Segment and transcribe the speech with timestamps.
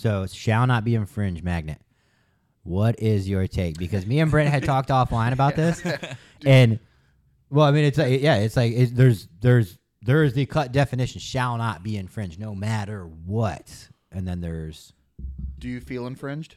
[0.00, 1.78] So shall not be infringed magnet.
[2.62, 3.76] What is your take?
[3.76, 5.82] Because me and Brent had talked offline about this,
[6.46, 6.80] and
[7.50, 11.20] well, I mean, it's like yeah, it's like it, there's there's there's the cut definition
[11.20, 14.94] shall not be infringed no matter what, and then there's
[15.58, 16.56] Do you feel infringed?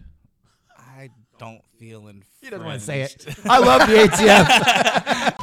[0.78, 2.28] I don't feel infringed.
[2.40, 3.26] he doesn't want to say it.
[3.44, 5.36] I love the ATF.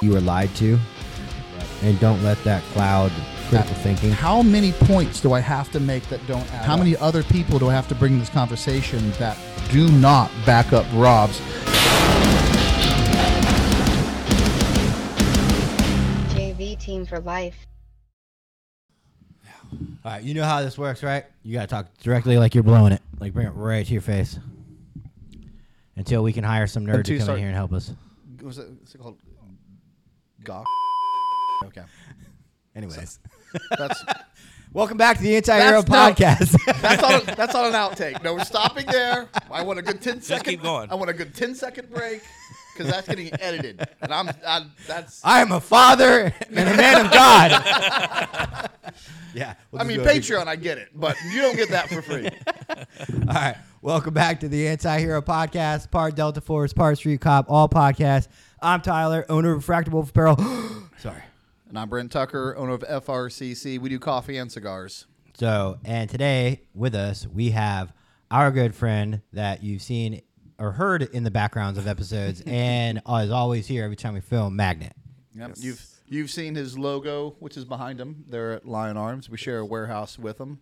[0.02, 0.78] you were lied to,
[1.80, 3.12] and don't let that cloud
[3.48, 4.10] critical thinking.
[4.10, 6.78] How many points do I have to make that don't add How up?
[6.80, 9.36] many other people do I have to bring in this conversation that
[9.70, 11.40] do not back up Rob's?
[16.34, 17.66] JV team for life.
[20.04, 21.24] All right, you know how this works, right?
[21.42, 24.38] You gotta talk directly like you're blowing it, like bring it right to your face.
[25.96, 27.72] Until we can hire some nerd Until to you come start- in here and help
[27.72, 27.92] us.
[28.42, 29.18] Was it, what's it called?
[30.44, 30.66] Gawk.
[31.64, 31.82] Okay.
[32.74, 33.18] Anyways,
[33.78, 34.04] That's
[34.72, 36.24] welcome back to the Anti-Hero That's- no.
[36.24, 36.80] Podcast.
[36.82, 38.22] that's on that's on an outtake.
[38.22, 39.28] No, we're stopping there.
[39.50, 40.44] I want a good 10 second.
[40.44, 40.90] keep going.
[40.90, 42.22] I want a good 10 second break
[42.72, 45.24] because that's getting edited, and I'm I, that's.
[45.24, 47.50] I am a father and a man of God.
[49.34, 49.54] yeah.
[49.70, 50.22] we'll I just mean, go ahead.
[50.22, 52.28] Patreon, I get it, but you don't get that for free.
[53.28, 53.56] All right.
[53.82, 58.26] Welcome back to the Anti-Hero Podcast, part Delta Force, part Street Cop, all podcasts.
[58.60, 60.36] I'm Tyler, owner of Fractal Wolf Apparel.
[60.98, 61.22] Sorry.
[61.76, 63.78] And I'm Brent Tucker, owner of FRCC.
[63.78, 65.04] We do coffee and cigars.
[65.34, 67.92] So, and today with us, we have
[68.30, 70.22] our good friend that you've seen
[70.58, 74.56] or heard in the backgrounds of episodes and is always here every time we film
[74.56, 74.94] Magnet.
[75.34, 75.56] Yep.
[75.56, 78.24] You've you've seen his logo, which is behind him.
[78.26, 79.28] There at Lion Arms.
[79.28, 80.60] We share a warehouse with him.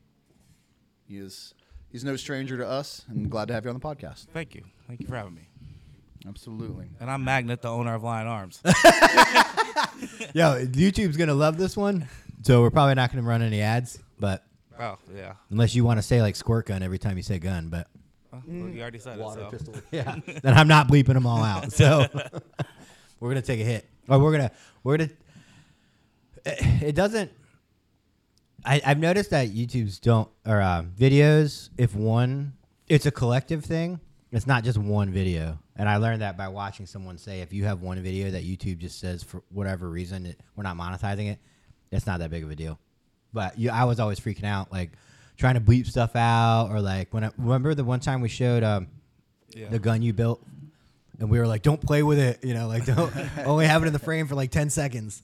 [1.07, 1.55] He is
[1.93, 4.27] he's no stranger to us, and glad to have you on the podcast.
[4.35, 4.65] Thank you.
[4.89, 5.49] Thank you for having me.
[6.27, 6.87] Absolutely.
[6.99, 8.61] And I'm Magnet, the owner of Lion Arms.
[10.35, 12.09] Yo, YouTube's going to love this one.
[12.43, 14.45] So we're probably not going to run any ads, but
[14.79, 15.35] oh, yeah.
[15.51, 17.89] unless you want to say like squirt gun every time you say gun, but
[18.33, 19.61] Well, you already said it.
[19.61, 19.73] So.
[19.91, 21.73] yeah, then I'm not bleeping them all out.
[21.73, 22.07] So
[23.21, 24.51] we're gonna take a hit, or we're gonna
[24.83, 25.11] we're gonna.
[26.45, 27.31] It, it doesn't.
[28.65, 31.71] I, I've noticed that YouTube's don't or uh, videos.
[31.79, 32.55] If one,
[32.89, 34.01] it's a collective thing.
[34.35, 37.65] It's not just one video, and I learned that by watching someone say if you
[37.67, 41.39] have one video that YouTube just says for whatever reason it, we're not monetizing it,
[41.93, 42.79] it's not that big of a deal.
[43.33, 44.91] But you, I was always freaking out, like
[45.37, 48.65] trying to bleep stuff out, or like when I remember the one time we showed
[48.65, 48.89] um,
[49.55, 49.69] Yeah.
[49.69, 50.45] the gun you built,
[51.21, 53.13] and we were like, "Don't play with it," you know, like don't
[53.47, 55.23] only have it in the frame for like ten seconds.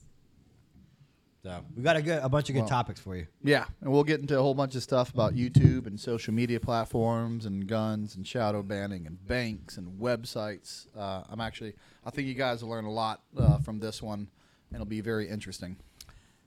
[1.43, 3.25] So we got a good, a bunch of good Well- topics for you.
[3.43, 6.59] Yeah, and we'll get into a whole bunch of stuff about YouTube and social media
[6.59, 10.85] platforms and guns and shadow banning and banks and websites.
[10.95, 11.73] Uh, I'm actually,
[12.05, 15.01] I think you guys will learn a lot uh, from this one, and it'll be
[15.01, 15.77] very interesting.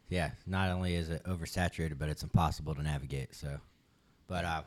[0.09, 3.35] Yeah, not only is it oversaturated, but it's impossible to navigate.
[3.35, 3.59] So,
[4.29, 4.63] but uh,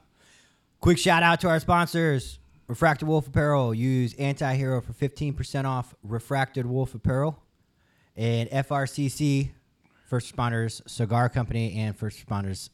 [0.82, 3.74] quick shout out to our sponsors: Refracted Wolf Apparel.
[3.74, 7.42] Use Anti-Hero for fifteen percent off Refracted Wolf Apparel,
[8.18, 9.52] and FRCC,
[10.08, 12.70] First Responders Cigar Company, and First Responders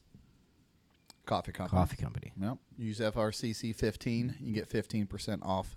[1.26, 1.80] Coffee company.
[1.80, 2.32] Coffee Company.
[2.40, 2.58] Yep.
[2.78, 4.36] Use FRCC 15.
[4.40, 5.76] You get 15% off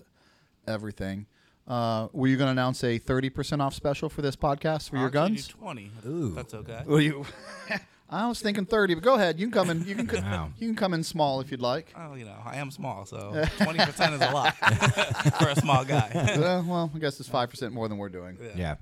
[0.68, 1.26] everything.
[1.66, 5.04] Uh, were you going to announce a 30% off special for this podcast for your
[5.04, 5.48] I'll actually guns?
[5.48, 5.90] do 20.
[6.06, 6.34] Ooh.
[6.34, 6.82] That's okay.
[6.86, 7.24] Well, you.
[8.10, 9.40] I was thinking 30, but go ahead.
[9.40, 9.84] You can come in.
[9.84, 10.06] You can.
[10.06, 10.50] co- Wow.
[10.58, 11.92] You can come in small if you'd like.
[11.96, 13.16] Oh, you know, I am small, so
[13.58, 14.54] 20% is a lot
[15.38, 16.08] for a small guy.
[16.10, 18.38] Uh, well, I guess it's five percent more than we're doing.
[18.54, 18.76] Yeah.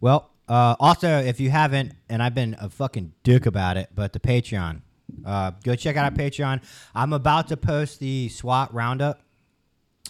[0.00, 4.12] Well, uh, also, if you haven't, and I've been a fucking dick about it, but
[4.12, 4.80] the Patreon,
[5.24, 6.62] uh, go check out our Patreon.
[6.94, 9.20] I'm about to post the SWAT roundup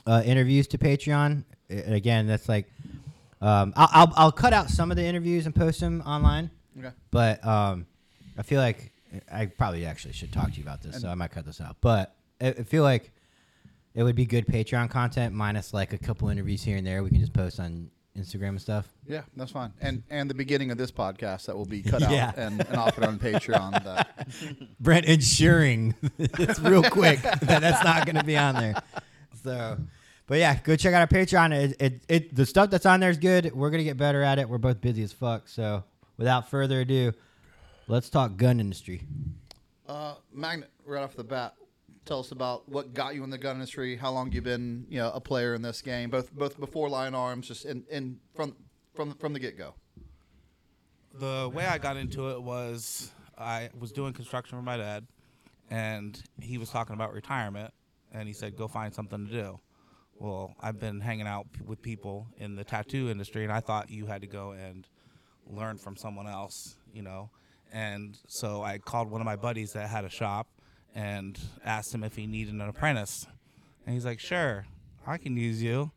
[0.06, 1.44] uh, interviews to Patreon.
[1.70, 2.66] A- again, that's like,
[3.40, 6.90] um, I'll, I'll, I'll cut out some of the interviews and post them online, Okay.
[7.10, 7.86] but um,
[8.38, 8.92] I feel like
[9.30, 11.76] I probably actually should talk to you about this, so I might cut this out.
[11.80, 13.10] But I, I feel like
[13.94, 17.02] it would be good Patreon content minus like a couple interviews here and there.
[17.02, 18.86] We can just post on Instagram and stuff.
[19.08, 19.72] Yeah, that's fine.
[19.80, 22.28] And and the beginning of this podcast that will be cut Yeah.
[22.28, 23.82] out and, and offered on Patreon.
[23.84, 24.28] That
[24.80, 28.74] Brent ensuring it's real quick that that's not going to be on there.
[29.42, 29.78] So,
[30.26, 31.52] but yeah, go check out our Patreon.
[31.54, 33.52] It, it, it the stuff that's on there is good.
[33.54, 34.48] We're gonna get better at it.
[34.48, 35.48] We're both busy as fuck.
[35.48, 35.82] So,
[36.18, 37.12] without further ado,
[37.88, 39.02] let's talk gun industry.
[39.88, 41.54] uh, Magnet, right off the bat,
[42.04, 43.96] tell us about what got you in the gun industry.
[43.96, 47.14] How long you've been, you know, a player in this game, both both before Lion
[47.14, 48.56] Arms, just in, in from
[48.94, 49.74] from from the get go.
[51.14, 55.06] the way I got into it was I was doing construction for my dad,
[55.70, 57.72] and he was talking about retirement,
[58.12, 59.60] and he said, "Go find something to do."
[60.18, 64.06] Well, I've been hanging out with people in the tattoo industry, and I thought you
[64.06, 64.86] had to go and
[65.48, 67.30] learn from someone else, you know.
[67.72, 70.46] And so I called one of my buddies that had a shop,
[70.94, 73.26] and asked him if he needed an apprentice.
[73.86, 74.66] And he's like, "Sure,
[75.06, 75.92] I can use you."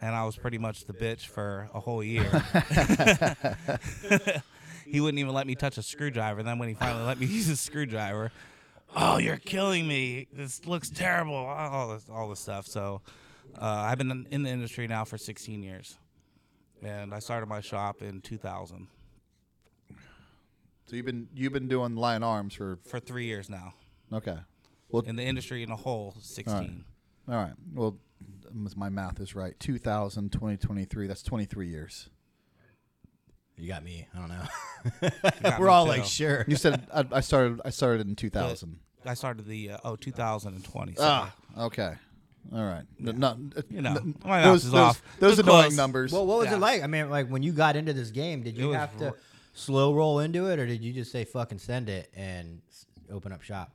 [0.00, 2.24] And I was pretty much the bitch for a whole year.
[4.86, 6.42] he wouldn't even let me touch a screwdriver.
[6.42, 8.30] Then when he finally let me use a screwdriver,
[8.94, 10.28] oh, you're killing me.
[10.32, 11.34] This looks terrible.
[11.34, 12.66] All this, all this stuff.
[12.66, 13.00] So
[13.60, 15.98] uh, I've been in the industry now for 16 years,
[16.82, 18.86] and I started my shop in 2000
[20.86, 23.74] So you've been you've been doing Lion Arms for for three years now.
[24.12, 24.36] Okay.
[24.88, 26.84] Well, In the industry in a whole, 16.
[27.28, 27.52] all right.
[27.74, 27.98] Well,
[28.76, 29.58] my math is right.
[29.58, 31.06] 2000, 2023.
[31.06, 32.08] That's 23 years.
[33.56, 34.06] You got me.
[34.14, 35.56] I don't know.
[35.58, 35.90] We're all too.
[35.90, 36.44] like, sure.
[36.46, 37.60] You said I, I started.
[37.64, 38.78] I started in 2000.
[39.06, 40.94] I started the uh, oh 2020.
[40.94, 41.94] So Ah, okay.
[42.54, 42.82] All right.
[43.04, 43.38] N- not-
[43.70, 45.02] You know, n- my math those, is those, off.
[45.20, 45.76] those But annoying close.
[45.76, 46.12] numbers.
[46.12, 46.56] Well, what was Yeah.
[46.56, 46.82] it like?
[46.82, 49.16] I mean, like when you got into this game, did you was have to ro-
[49.54, 53.32] slow roll into it, or did you just say fucking send it and s- open
[53.32, 53.72] up shop?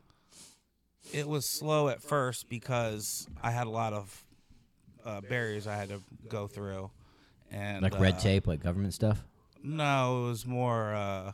[1.13, 4.23] It was slow at first because I had a lot of
[5.05, 6.91] uh, barriers I had to go through,
[7.51, 9.23] and Like red uh, tape, like government stuff.
[9.63, 11.31] No, it was more uh,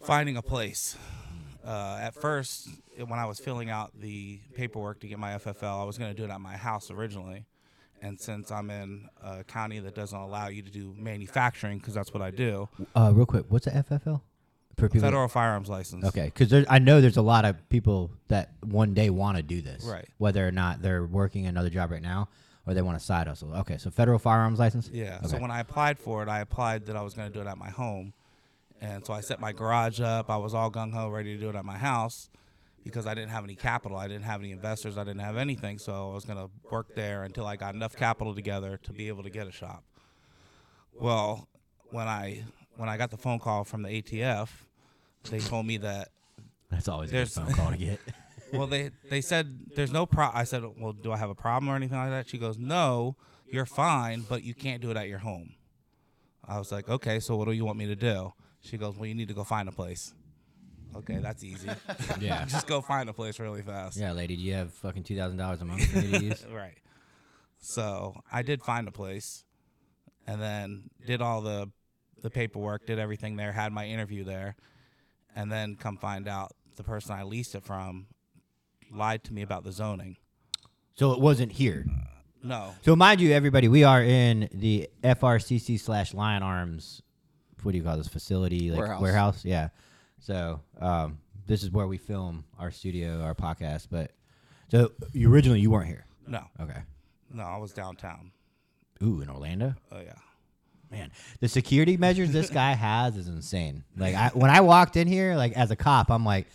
[0.00, 0.96] finding a place.
[1.64, 5.84] Uh, at first, when I was filling out the paperwork to get my FFL, I
[5.84, 7.44] was going to do it at my house originally.
[8.00, 12.12] And since I'm in a county that doesn't allow you to do manufacturing, because that's
[12.12, 14.22] what I do, Uh, real quick, what's a FFL?
[14.76, 15.00] For people.
[15.06, 16.04] federal firearms license.
[16.04, 19.60] Okay, because I know there's a lot of people that one day want to do
[19.60, 20.08] this, Right.
[20.18, 22.28] Whether or not they're working another job right now
[22.66, 23.54] or they want a side hustle.
[23.54, 24.88] Okay, so federal firearms license.
[24.92, 25.18] Yeah.
[25.18, 25.28] Okay.
[25.28, 27.50] So when I applied for it, I applied that I was going to do it
[27.50, 28.12] at my home,
[28.80, 30.30] and so I set my garage up.
[30.30, 32.30] I was all gung ho, ready to do it at my house,
[32.84, 33.96] because I didn't have any capital.
[33.96, 34.96] I didn't have any investors.
[34.96, 35.78] I didn't have anything.
[35.78, 39.08] So I was going to work there until I got enough capital together to be
[39.08, 39.84] able to get a shop.
[40.94, 41.48] Well,
[41.90, 42.44] when I
[42.76, 44.48] when I got the phone call from the ATF,
[45.30, 46.08] they told me that
[46.70, 48.00] That's always a good phone call to get.
[48.52, 50.30] well, they they said there's no pro.
[50.32, 52.28] I said, well, do I have a problem or anything like that?
[52.28, 53.16] She goes, no,
[53.46, 55.54] you're fine, but you can't do it at your home.
[56.46, 58.32] I was like, okay, so what do you want me to do?
[58.60, 60.12] She goes, well, you need to go find a place.
[60.94, 61.68] Okay, that's easy.
[62.20, 62.44] yeah.
[62.44, 63.96] Just go find a place really fast.
[63.96, 66.46] Yeah, lady, do you have fucking two thousand dollars a month for me to use?
[66.52, 66.78] Right.
[67.64, 69.44] So I did find a place,
[70.26, 71.70] and then did all the
[72.22, 74.56] the paperwork, did everything there, had my interview there,
[75.36, 78.06] and then come find out the person I leased it from
[78.90, 80.16] lied to me about the zoning.
[80.94, 81.86] So it wasn't here.
[82.44, 87.00] No, So mind you, everybody, we are in the FRCC slash Lion Arms.
[87.62, 88.70] What do you call this facility?
[88.72, 89.44] Like Warehouse.
[89.44, 89.68] Yeah.
[90.18, 93.86] So um, this is where we film our studio, our podcast.
[93.90, 94.10] But
[94.70, 96.04] so you, originally you weren't here.
[96.26, 96.80] no, Okay.
[97.32, 97.44] no.
[97.44, 98.32] I was downtown.
[99.04, 99.74] Ooh, in Orlando.
[99.92, 100.14] Oh yeah.
[100.92, 101.10] Man,
[101.40, 103.82] the security measures this guy has is insane.
[103.96, 106.46] Like I, when I walked in here, like as a cop, I'm like,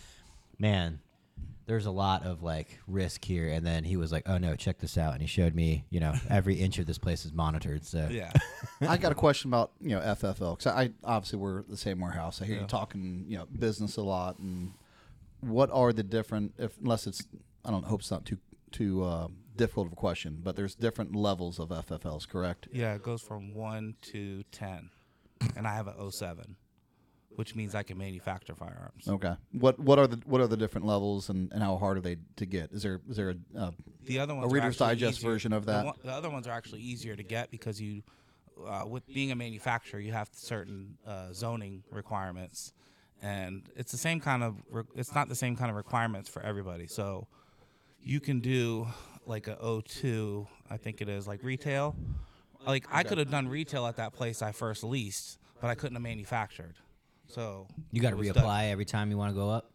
[0.60, 1.00] man,
[1.66, 3.48] there's a lot of like risk here.
[3.48, 5.98] And then he was like, oh no, check this out, and he showed me, you
[6.00, 7.84] know, every inch of this place is monitored.
[7.84, 8.32] So Yeah.
[8.80, 12.40] I got a question about you know FFL because I obviously we're the same warehouse.
[12.40, 12.60] I hear Yeah.
[12.62, 14.72] you talking you know business a lot, and
[15.40, 16.54] what are the different?
[16.58, 17.26] If unless it's
[17.64, 18.38] I don't hope it's not too
[18.70, 22.68] too uh, difficult of a question, but there's different levels of FFLs, correct?
[22.72, 22.94] Yeah.
[22.94, 24.88] It goes from one to ten,
[25.56, 26.56] and I have an 07,
[27.36, 29.06] which means I can manufacture firearms.
[29.06, 29.34] Okay.
[29.52, 32.16] What what are the what are the different levels and, and how hard are they
[32.36, 32.72] to get?
[32.72, 33.70] Is there is there a uh,
[34.06, 35.84] The other a ones are Reader's Digest easier- version of the that?
[35.84, 38.02] one- The, other ones are actually easier to get because you,
[38.66, 42.72] uh, with being a manufacturer, you have certain uh, zoning requirements,
[43.22, 44.56] and it's the same kind of.
[44.70, 46.86] Re- it's not the same kind of requirements for everybody.
[46.86, 47.26] So,
[48.02, 48.86] you can do
[49.28, 51.94] like a O2, I think it is, like retail.
[52.66, 55.94] Like I could have done retail at that place I first leased, but I couldn't
[55.94, 56.74] have manufactured.
[57.28, 59.70] So you got to was done- reapply every time you want to go up.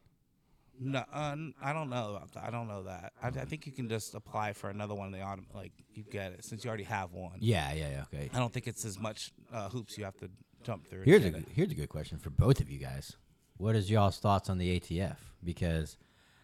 [0.79, 2.43] no, uh, I don't know about that.
[2.43, 3.13] I don't know that.
[3.21, 5.11] I, I think you can just apply for another one.
[5.11, 7.37] They autom- like you get it since you already have one.
[7.39, 8.03] Yeah, yeah, yeah.
[8.13, 8.29] Okay.
[8.33, 10.29] I don't think it's as much uh, hoops you have to
[10.63, 11.03] jump through.
[11.03, 11.45] Here's a it.
[11.53, 13.15] here's a good question for both of you guys.
[13.57, 15.17] What is y'all's thoughts on the ATF?
[15.43, 15.95] Because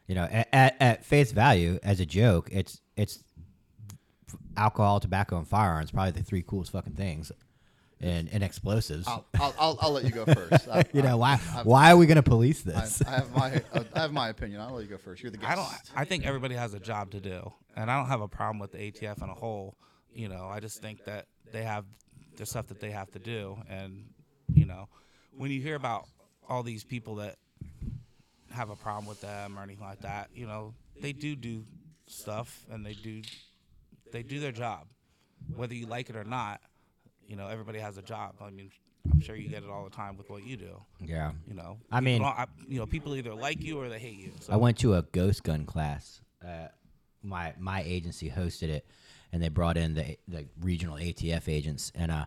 [0.10, 3.24] you know, at, at, at face value, as a joke, it's it's
[4.58, 7.32] alcohol, tobacco, and firearms probably the three coolest fucking things,
[8.02, 9.08] and and explosives.
[9.08, 10.68] I'll, I'll, I'll, I'll let you go first.
[10.72, 13.02] I, you know why I've- why are we gonna police this?
[13.04, 14.62] I have my uh, I have my opinion.
[14.62, 15.22] I'll let you go first.
[15.22, 15.52] You're the guest.
[15.52, 15.68] I don't.
[15.96, 18.72] I think everybody has a job to do, and I don't have a problem with
[18.72, 19.76] the ATF in a whole.
[20.12, 21.86] You know, I just think that they have
[22.36, 24.06] the stuff that they have to do, and
[24.54, 24.90] you know,
[25.38, 26.08] when you hear about
[26.48, 27.36] all these people that
[28.52, 31.64] have a problem with them or anything like that, you know, they do do
[32.08, 33.22] stuff, and they do
[34.12, 34.88] they do their job,
[35.56, 36.62] whether you like it or not.
[37.28, 38.36] You know, everybody has a job.
[38.42, 38.72] I mean,
[39.12, 40.82] I'm sure you get it all the time with what you do.
[41.00, 41.32] Yeah.
[41.48, 44.32] You know, I mean- I, you know, people either like you or they hate you.
[44.40, 46.22] So I went to a ghost gun class.
[46.44, 46.68] Uh,
[47.22, 48.86] my my agency hosted it,
[49.32, 51.92] and they brought in the the regional ATF agents.
[51.94, 52.26] And uh,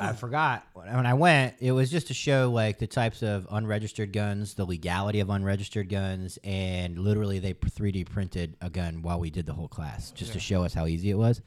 [0.00, 4.12] I forgot when I went, it was just to show like the types of unregistered
[4.12, 9.30] guns, the legality of unregistered guns, and literally they 3D printed a gun while we
[9.30, 11.40] did the whole class, just to show us how easy it was.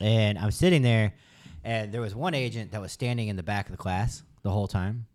[0.00, 1.14] And I'm sitting there,
[1.64, 4.50] and there was one agent that was standing in the back of the class the
[4.50, 5.06] whole time,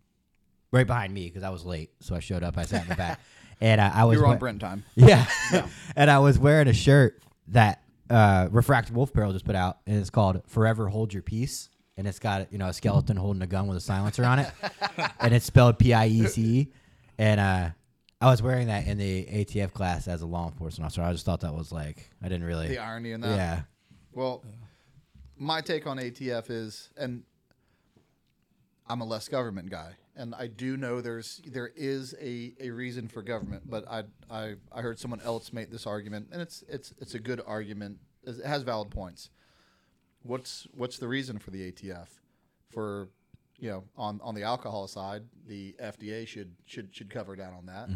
[0.70, 1.90] right behind me because I was late.
[2.00, 2.56] So I showed up.
[2.56, 3.20] I sat in the back,
[3.60, 4.84] and uh, I was You were on Brent time.
[4.94, 5.26] yeah.
[5.96, 9.98] and I was wearing a shirt that uh, Refracted Wolf Apparel just put out, and
[9.98, 13.46] it's called "Forever Hold Your Peace," and it's got you know a skeleton holding a
[13.46, 14.50] gun with a silencer on it,
[15.20, 16.72] and it's spelled P I E C E.
[17.18, 17.70] And uh,
[18.20, 21.02] I was wearing that in the ATF class as a law enforcement officer.
[21.02, 22.68] I just thought that was like I didn't really.
[22.68, 23.36] The irony in that.
[23.36, 23.60] Yeah.
[24.12, 24.44] Well,
[25.36, 27.22] my take on ATF is, and
[28.86, 33.08] I'm a less government guy, and I do know there's there is a, a reason
[33.08, 36.92] for government, but I, I I heard someone else make this argument, and it's it's
[36.98, 37.98] it's a good argument.
[38.24, 39.30] It has valid points.
[40.26, 42.08] What's what's the reason for the ATF?
[42.72, 43.08] For
[43.58, 47.66] you know, on, on the alcohol side, the FDA should should should cover down on
[47.66, 47.88] that.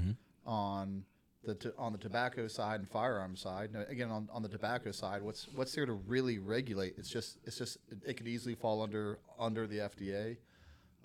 [0.47, 1.05] On
[1.45, 4.91] the t- on the tobacco side and firearm side, now, again on, on the tobacco
[4.91, 6.95] side, what's what's there to really regulate?
[6.99, 10.37] It's just it's just it, could easily fall under under the FDA.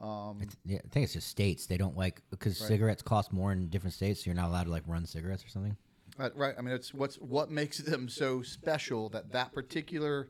[0.02, 1.68] Um, Yeah, I think it's just states.
[1.68, 4.72] They don't like because cigarettes cost more in different states, so you're not allowed to
[4.72, 5.78] like run cigarettes or something.
[6.18, 6.56] Right, right.
[6.58, 10.30] I mean, it's what's what makes them so special that that particular,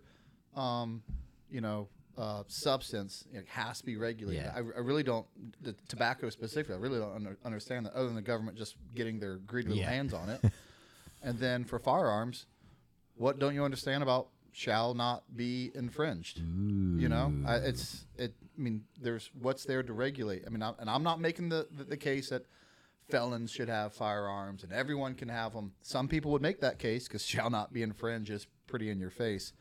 [0.55, 1.01] um,
[1.49, 4.43] you know, uh, substance you know, has to be regulated.
[4.45, 4.53] Yeah.
[4.55, 5.25] I, I really don't
[5.61, 6.75] the tobacco specifically.
[6.75, 9.83] I really don't under, understand that, other than the government just getting their greedy little
[9.83, 9.89] Yeah.
[9.89, 10.41] hands on it.
[11.23, 12.45] and then for firearms,
[13.17, 16.39] what don't you understand about shall not be infringed?
[16.39, 18.33] You know, I, it's it.
[18.57, 20.43] I mean, there's what's there to regulate.
[20.47, 22.45] I mean, I, and I'm not making the, the the case that
[23.09, 25.73] felons should have firearms and everyone can have them.
[25.81, 29.11] Some people would make that case because shall not be infringed is pretty in your
[29.11, 29.51] face.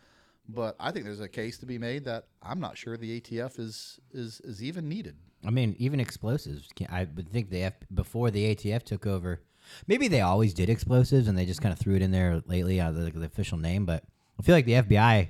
[0.49, 3.59] But I think there's a case to be made that I'm not sure the ATF
[3.59, 5.17] is is is even needed.
[5.47, 6.69] I mean, even explosives.
[6.91, 9.43] I would think the F before the ATF took over.
[9.87, 12.81] Maybe they always did explosives, and they just kind of threw it in there lately
[12.81, 13.87] out of the, the official name.
[13.87, 14.05] But
[14.39, 15.29] I feel like the FBI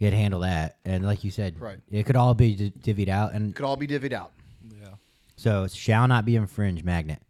[0.00, 1.78] could handle that, and like you said, Right.
[1.90, 3.32] it could all be d- divvied out.
[3.32, 4.32] And Could all be divvied out.
[4.68, 4.88] yeah.
[5.36, 6.84] so, it shall not be infringed.
[6.84, 7.22] Magnet.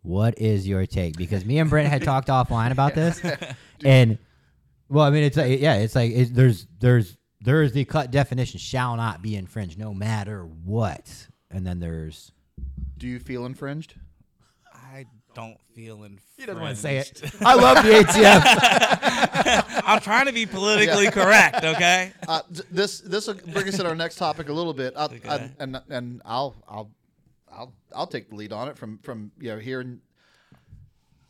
[0.00, 1.16] What is your take?
[1.18, 3.20] Because me and Brent had talked offline about this,
[3.84, 4.18] and
[4.92, 8.10] well, I mean, it's like yeah, it's like it, there's there's there is the cut
[8.10, 12.30] definition shall not be infringed no matter what, and then there's
[12.98, 13.94] Do you feel infringed?
[14.74, 16.22] I don't feel infringed.
[16.36, 17.22] He doesn't want to say it.
[17.40, 19.82] I love the ATF.
[19.86, 22.12] I'm trying to be politically correct, okay?
[22.28, 25.28] Uh, this this will bring us to our next topic a little bit, I'll, Okay.
[25.28, 26.90] I- and and I'll I'll
[27.52, 30.00] I'll I'll take the lead on it from from you know hearing.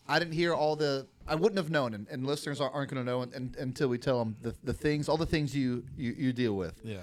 [0.08, 1.06] I didn't hear all the.
[1.26, 3.96] I wouldn't have known, and, and listeners aren't, going to know un, un- until we
[3.96, 6.80] tell them the, the things, all the things you, you you deal with.
[6.84, 7.02] Yeah.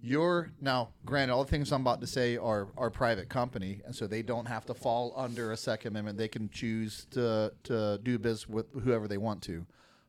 [0.00, 3.94] You're now, granted, all the things I'm about to say are are private company, and
[3.94, 6.18] so they don't have to fall under a Second Amendment.
[6.18, 9.66] They can choose to to do business with whoever they want to,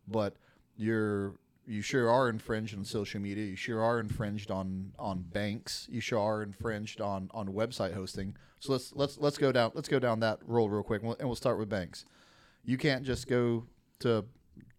[0.07, 0.35] but
[0.75, 1.33] you're
[1.65, 3.45] you sure are infringed on social media.
[3.45, 5.87] You sure are infringed on on banks.
[5.89, 8.35] You sure are infringed on on website hosting.
[8.59, 11.17] So let's let's let's go down let's go down that roll real quick, and we'll,
[11.17, 12.05] and we'll start with banks.
[12.67, 13.65] You can't just go
[14.01, 14.25] to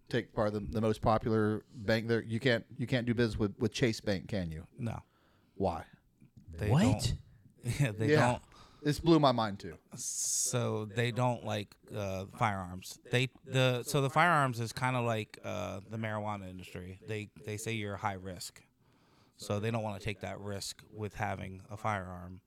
[0.09, 2.23] take part of the, the most popular bank there.
[2.23, 4.67] You can't you can't do business with, with Chase Bank, can you?
[4.79, 5.03] No.
[5.57, 5.85] Why?
[6.59, 6.83] They What?
[6.83, 7.15] Don't,
[7.81, 8.43] yeah, they yeah, don't.
[8.83, 9.75] this blew my mind too.
[9.95, 12.99] So they don't like uh, firearms.
[13.11, 17.01] They the so the firearms is kind of like uh, the marijuana industry.
[17.09, 18.63] They they say you're high risk,
[19.39, 22.41] so they don't want to take that risk with having a firearm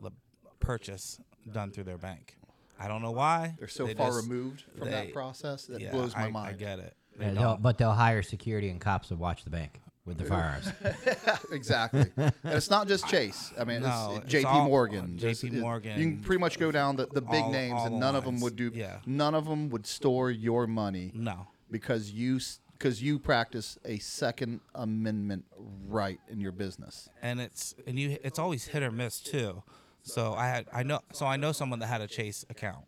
[0.00, 0.12] the
[0.60, 1.18] purchase
[1.52, 2.36] done through their bank.
[2.78, 3.54] I don't know why.
[3.58, 6.30] They're so They far just- removed from they- that process that yeah, blows my I,
[6.30, 6.48] mind.
[6.48, 6.94] I get it.
[7.18, 10.24] They Yeah, they'll, but they'll hire security and cops to watch the bank with the
[10.24, 10.70] firearms.
[11.50, 12.04] exactly.
[12.16, 13.52] and it's not just Chase.
[13.58, 14.44] I mean, No, it's it's J.P.
[14.46, 15.16] all- Morgan.
[15.18, 15.46] J.P.
[15.48, 17.94] It- Morgan, You can pretty much go down the, the big all- names, all and
[17.96, 18.70] the none of them would do.
[18.74, 18.98] Yeah.
[19.06, 21.46] None of them would store your money no.
[21.70, 22.40] because you
[22.72, 25.46] because you practice a Second Amendment
[25.88, 27.08] right in your business.
[27.22, 29.62] and it's and you it's always hit or miss too.
[30.06, 32.84] So I had I know so I know someone that had a Chase account,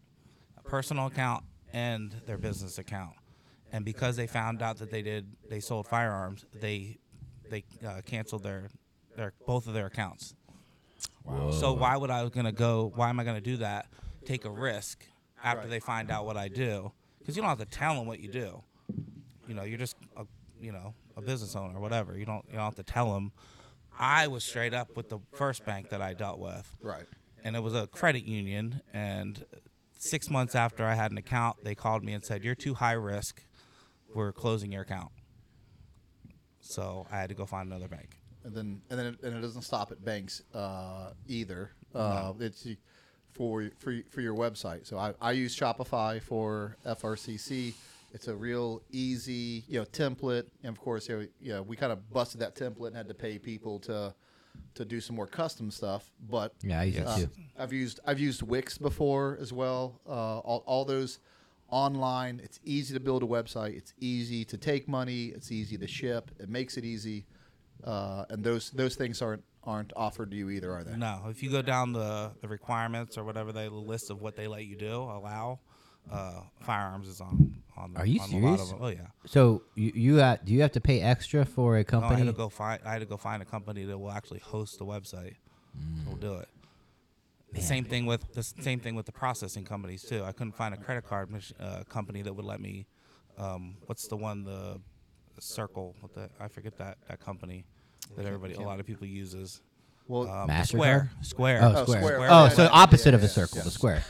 [0.56, 3.14] a personal account and their business account,
[3.72, 6.98] and because they found out that they did they sold firearms, they
[7.50, 8.70] they uh, canceled their
[9.16, 10.34] their both of their accounts.
[11.24, 11.50] Wow.
[11.50, 12.92] So why would I gonna go?
[12.94, 13.86] Why am I gonna do that?
[14.24, 15.04] Take a risk
[15.42, 16.92] after they find out what I do?
[17.18, 18.62] Because you don't have to tell them what you do
[19.48, 20.24] you know, you're just a,
[20.60, 22.16] you know, a business owner or whatever.
[22.16, 23.32] You don't you don't have to tell them
[23.98, 27.06] I was straight up with the first bank that I dealt with, Right.
[27.44, 28.80] and it was a credit union.
[28.92, 29.44] And
[29.98, 32.92] six months after I had an account, they called me and said, "You're too high
[32.92, 33.42] risk.
[34.14, 35.10] We're closing your account."
[36.60, 38.16] So I had to go find another bank.
[38.44, 41.72] and then and then it, and it doesn't stop at banks uh, either.
[41.94, 42.66] Uh, It's
[43.32, 44.86] for for for your website.
[44.86, 47.74] So I, I use Shopify for FRCC.
[48.18, 51.76] It's a real easy you know template, and of course you know, you know, we
[51.76, 54.12] kind of busted that template and had to pay people to
[54.74, 56.10] to do some more custom stuff.
[56.28, 57.30] But Yeah, I use uh, too.
[57.56, 60.00] I've used I've used Wix before as well.
[60.04, 61.20] Uh, all, all those
[61.68, 62.40] online.
[62.42, 63.76] It's easy to build a website.
[63.76, 65.26] It's easy to take money.
[65.26, 66.32] It's easy to ship.
[66.40, 67.24] It makes it easy.
[67.84, 70.96] Uh, and those those things aren't aren't offered to you either, are they?
[70.96, 74.48] No, if you go down the, the requirements or whatever they list of what they
[74.48, 75.60] let you do, allow,
[76.10, 77.94] uh, firearms is on on.
[77.96, 78.74] Are you on A lot of serious?
[78.80, 78.98] Oh yeah.
[79.26, 82.26] So you you uh, do you have to pay extra for a No, I had
[82.26, 82.80] to go find.
[82.84, 85.34] I had to go find a company that will actually host the website.
[86.06, 86.48] We'll do it.
[87.52, 90.22] The same thing with the same thing with the processing companies too.
[90.24, 92.86] I couldn't find a credit card uh, company that would let me.
[93.38, 94.80] Um, what's the one the,
[95.36, 95.94] the Circle?
[96.00, 97.64] What the I forget that that company
[98.16, 99.62] that everybody a lot of people uses.
[100.08, 100.66] Well, Um, MasterCard?
[100.66, 101.10] Square.
[101.20, 101.60] Square.
[101.62, 102.02] Oh, Oh, square.
[102.02, 103.64] square, Oh, so opposite Yeah, of a circle, yeah.
[103.64, 104.02] the square.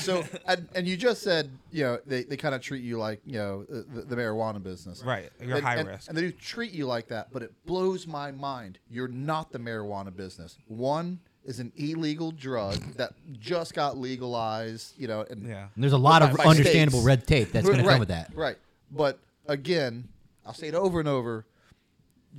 [0.00, 3.20] So and, and you just said you know they, they kind of treat you like
[3.24, 5.02] you know the, the marijuana business.
[5.04, 6.08] Right, you're and, high and- risk.
[6.08, 7.32] and they do treat you like that.
[7.32, 8.78] But it blows my mind.
[8.90, 10.58] You're not the marijuana business.
[10.66, 14.94] One is an illegal drug that just got legalized.
[14.98, 15.68] You know, and Yeah.
[15.74, 17.06] And there's a lot of by- by understandable states.
[17.06, 18.30] red tape that's going to come with that.
[18.34, 18.56] Right.
[18.90, 20.08] But again,
[20.44, 21.46] I'll say it over and over.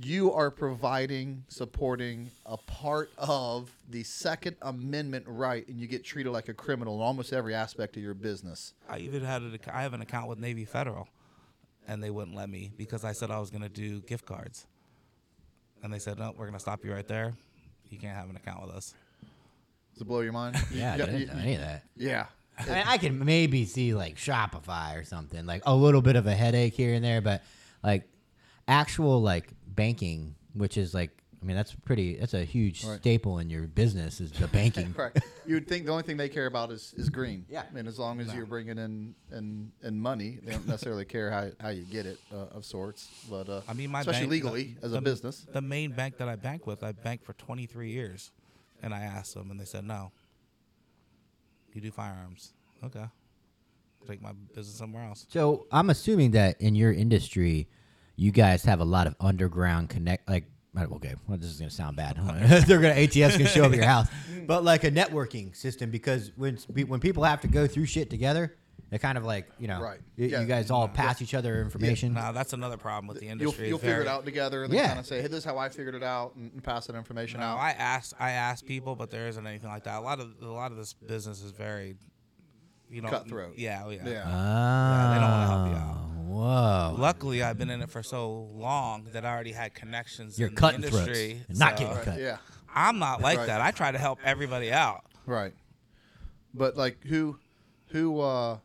[0.04, 6.30] You are providing, supporting a part of the Second Amendment right, and you get treated
[6.32, 8.72] like a criminal in almost every aspect of your business.
[8.88, 11.08] I even had an, I have an account with Navy Federal,
[11.86, 14.66] and they wouldn't let me because I said I was going to do gift cards,
[15.84, 17.32] and they said no, we're going to stop you right there.
[17.90, 18.94] You can't have an account with us.
[19.92, 20.56] Does it blow your mind?
[20.72, 21.82] You- Yeah, I didn't you- know any of that.
[21.96, 22.26] yeah.
[22.58, 26.26] I, mean, I can maybe see like Shopify or something, like a little bit of
[26.26, 27.42] a headache here and there, but
[27.82, 28.04] like
[28.68, 33.00] actual like banking, which is like, I mean, that's pretty, that's a huge Right.
[33.00, 34.94] staple in your business is the banking.
[34.98, 35.10] Right.
[35.44, 37.44] You would think the only thing they care about is, is green.
[37.48, 37.64] Yeah.
[37.68, 41.32] I mean, as long as you're bringing in, in, in money, they don't necessarily care
[41.32, 43.08] how, how you get it uh, of sorts.
[43.28, 45.44] But uh, I mean, my especially bank, legally the- as the- a business.
[45.52, 48.30] The main bank that I bank with, I banked for 23 years,
[48.84, 50.12] and I asked them, and they said no.
[51.74, 52.52] You do firearms,
[52.84, 53.06] okay?
[54.06, 55.26] Take my business somewhere else.
[55.28, 57.68] So I'm assuming that in your industry,
[58.22, 60.28] you guys have a lot of underground connect.
[60.28, 60.44] Like,
[60.76, 62.16] okay, well, this is gonna sound bad.
[62.66, 64.06] They're gonna ATF's gonna show up at your house,
[64.46, 66.56] but like a networking system because when
[66.86, 68.54] when people have to go through shit together,
[68.90, 69.98] they kind of like you know, Right.
[70.16, 70.40] y- Yeah.
[70.40, 72.14] you guys all pass each other information.
[72.14, 73.68] No, that's another problem with the You'll, industry.
[73.68, 74.86] you'll figure it out together and then Yeah.
[74.88, 76.94] kind of say, hey, this is how I figured it out and, and pass that
[76.96, 77.58] information No, out.
[77.58, 79.98] I asked I asked people, but there isn't anything like that.
[79.98, 81.96] A lot of a lot of this business is very,
[82.88, 83.58] you know, Cutthroat.
[83.58, 84.08] Yeah, oh, yeah.
[84.08, 84.22] Yeah.
[84.26, 86.08] Oh, they don't wanna help you out.
[86.32, 86.94] Whoa.
[86.98, 90.54] Luckily, I've been in it for so long that I already had connections You're in
[90.54, 91.42] cutting the throats industry.
[91.48, 92.18] and not so getting cut.
[92.20, 92.38] yeah.
[92.74, 93.46] I'm not like Right.
[93.48, 93.60] that.
[93.60, 95.04] I try to help everybody out.
[95.26, 95.52] Right.
[96.54, 97.38] But like who
[97.88, 98.58] who uh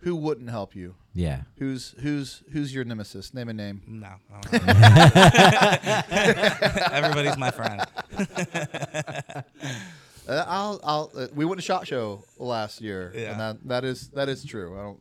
[0.00, 0.94] who wouldn't help you?
[1.14, 1.42] Yeah.
[1.58, 3.34] Who's who's who's your nemesis?
[3.34, 3.82] Name a name.
[3.86, 6.02] No, I don't know.
[6.92, 7.82] everybody's my friend.
[10.26, 13.32] Uh, I'll I'll uh, we went to SHOT Show last year, Yeah.
[13.32, 14.74] and that that is that is true.
[14.78, 14.98] I don't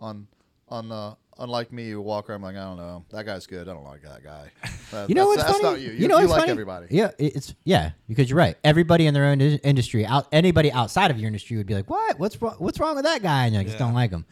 [0.00, 0.26] on
[0.70, 3.68] on uh, unlike me, you walk around like I don't know that guy's good.
[3.68, 4.50] I don't like that guy.
[4.92, 5.76] That- You know that's, what's that's funny?
[5.76, 5.92] not you.
[5.92, 6.50] You, know you what's like funny?
[6.52, 6.86] everybody.
[6.90, 8.56] Yeah, it's yeah because you're right.
[8.62, 11.88] Everybody in their own i- industry, out anybody outside of your industry would be like,
[11.88, 12.18] "What?
[12.18, 12.56] What's wrong?
[12.58, 13.78] What's wrong with that guy?" And you just Yeah.
[13.78, 14.26] don't like him.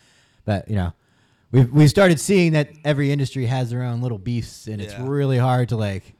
[0.45, 0.93] But you know,
[1.53, 5.07] we we started seeing that every industry has their own little beefs, and it's Yeah.
[5.09, 6.15] really hard to like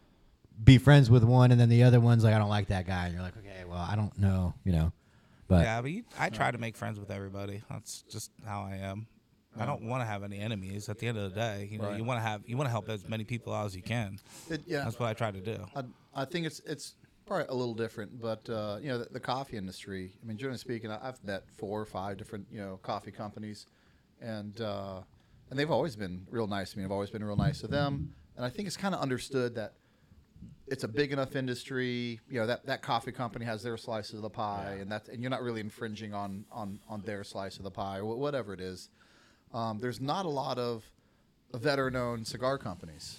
[0.65, 3.05] be friends with one, and then the other one's like, "I don't like that guy,"
[3.07, 4.93] and you're like, "Okay, well, I don't know," you know.
[5.49, 7.63] But yeah, but you, I try to make friends with everybody.
[7.69, 9.07] That's just how I am.
[9.59, 10.89] I don't want to have any enemies.
[10.89, 11.97] At the end of the day, you know, Right.
[11.99, 14.19] you want to have you want to help as many people out as you can.
[14.49, 14.85] It- yeah.
[14.85, 15.67] That's what I try to do.
[15.75, 15.83] I,
[16.15, 16.95] I think it's it's
[17.27, 20.13] probably a little different, but uh, you know the, the coffee industry.
[20.23, 23.67] I mean, generally speaking, I've met four or five different you know coffee companies,
[24.21, 25.01] and uh,
[25.51, 26.85] and they've always been real nice to me.
[26.85, 29.75] I've always been real nice to them, and I think it's kind of understood that
[30.69, 32.21] it's a big enough industry.
[32.31, 35.21] You know that, that coffee company has their slice of the pie, and that's and
[35.21, 38.61] you're not really infringing on on on their slice of the pie or whatever it
[38.61, 38.89] is.
[39.53, 40.85] Um, there's not a lot of
[41.53, 43.19] veteran-owned cigar companies.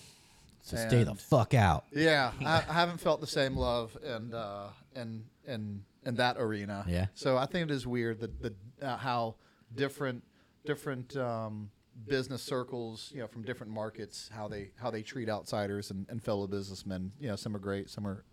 [0.62, 1.86] so stay the fuck out.
[1.94, 6.86] Yeah, I, I haven't felt the same love and uh, in in in that arena.
[6.88, 7.08] Yeah.
[7.14, 9.36] So I think it is weird that the uh, how
[9.76, 10.24] different
[10.66, 11.70] different um,
[12.08, 16.24] business circles, you know, from different markets, how they how they treat outsiders and, and
[16.24, 17.12] fellow businessmen.
[17.20, 18.24] You know, some are great, some are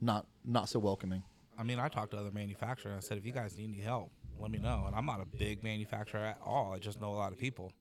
[0.00, 1.22] not not so welcoming.
[1.58, 3.04] I mean, I talked to other manufacturers.
[3.04, 4.84] I said, if you guys need any help, let me know.
[4.86, 6.72] And I'm not a big manufacturer at all.
[6.72, 7.72] I just know a lot of people.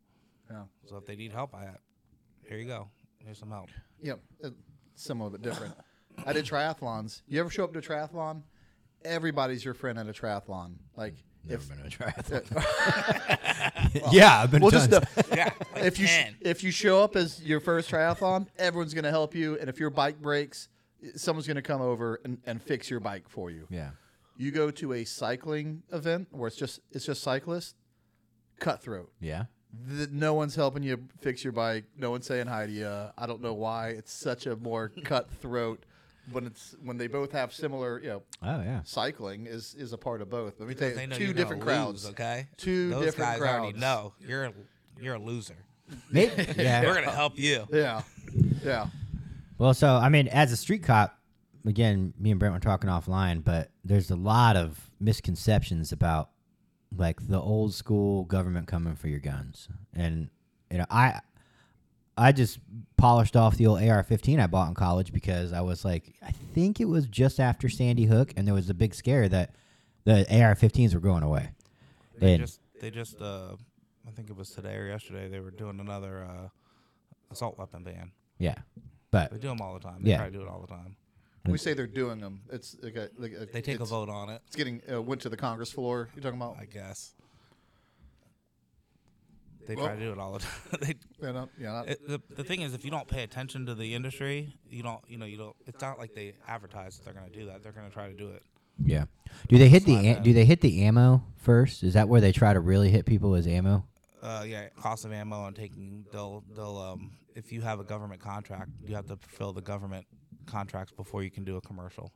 [0.49, 0.63] Yeah.
[0.85, 1.69] So if they need help, I
[2.47, 2.89] here you go.
[3.23, 3.69] Here's some help.
[4.01, 4.49] Yep, uh,
[4.95, 5.73] similar but different.
[6.25, 7.21] I did triathlons.
[7.27, 8.41] You ever show up to a triathlon?
[9.05, 10.73] Everybody's your friend at a triathlon.
[10.95, 11.15] Like
[11.47, 14.01] Never if been to a triathlon.
[14.11, 14.61] yeah, I've been.
[14.61, 15.51] well, to just the, Yeah.
[15.73, 19.35] like if you sh- if you show up as your first triathlon, everyone's gonna help
[19.35, 20.67] you, and if your bike breaks,
[21.15, 23.67] someone's gonna come over and, and fix your bike for you.
[23.69, 23.91] yeah.
[24.37, 27.75] You go to a cycling event where it's just it's just cyclists,
[28.59, 29.11] cutthroat.
[29.19, 29.45] Yeah.
[29.89, 31.85] Th- no one's helping you fix your bike.
[31.97, 32.87] No one's saying hi to you.
[33.17, 33.89] I don't know why.
[33.89, 35.85] It's such a more cutthroat
[36.31, 38.01] when it's when they both have similar.
[38.01, 38.81] You know, Oh yeah.
[38.83, 40.59] cycling is is a part of both.
[40.59, 42.03] Let me tell you, two different crowds.
[42.05, 42.47] lose, okay?
[42.57, 43.77] Two Those different guys already crowds.
[43.79, 44.53] know you're a,
[44.99, 45.57] you're a loser.
[46.09, 46.81] Maybe, yeah.
[46.85, 47.67] We're gonna help you.
[47.71, 48.01] Yeah,
[48.63, 48.87] yeah.
[49.57, 51.17] Well, so I mean, as a street cop,
[51.65, 56.29] again, me and Brent were talking offline, but there's a lot of misconceptions about
[56.95, 60.29] like the old school government coming for your guns, and
[60.69, 61.19] you know, I
[62.17, 62.59] I just
[62.97, 66.79] polished off the old AR-15 I bought in college because I was like, I think
[66.81, 69.55] it was just after Sandy Hook, and there was a big scare that
[70.03, 71.51] the AR-15s were going away.
[72.19, 73.55] They And- just they just uh,
[74.07, 76.49] I think it was today or yesterday they were doing another uh,
[77.31, 78.11] assault weapon ban.
[78.37, 78.55] Yeah,
[79.11, 80.03] but They do them all the time.
[80.03, 80.17] They Yeah.
[80.17, 80.97] try to do it all the time.
[81.43, 83.89] When we say they're doing them, it's like a, like a, They take a it's,
[83.89, 86.09] vote on it, It's getting uh, went to the Congress floor.
[86.15, 86.57] You're talking about?
[86.59, 87.13] I guess.
[89.67, 90.51] They Well- try to do it all the time.
[90.81, 91.71] they, Yeah, no, yeah.
[91.71, 94.83] Not, it, the, the thing is, if you don't pay attention to the industry, you
[94.83, 95.55] don't, you know, you don't.
[95.67, 97.63] It's not like they advertise that they're going to do that.
[97.63, 98.43] They're going to try to do it.
[98.83, 99.05] yeah.
[99.47, 100.23] Do they hit the Slap am- that.
[100.23, 101.83] do they hit the ammo first?
[101.83, 103.85] Is that where they try to really hit people as ammo?
[104.21, 108.19] Uh, yeah, cost of ammo and taking they'll they'll um if you have a government
[108.21, 110.05] contract, you have to fulfill the government
[110.51, 112.11] contracts before you can do a commercial.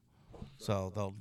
[0.57, 1.15] So they'll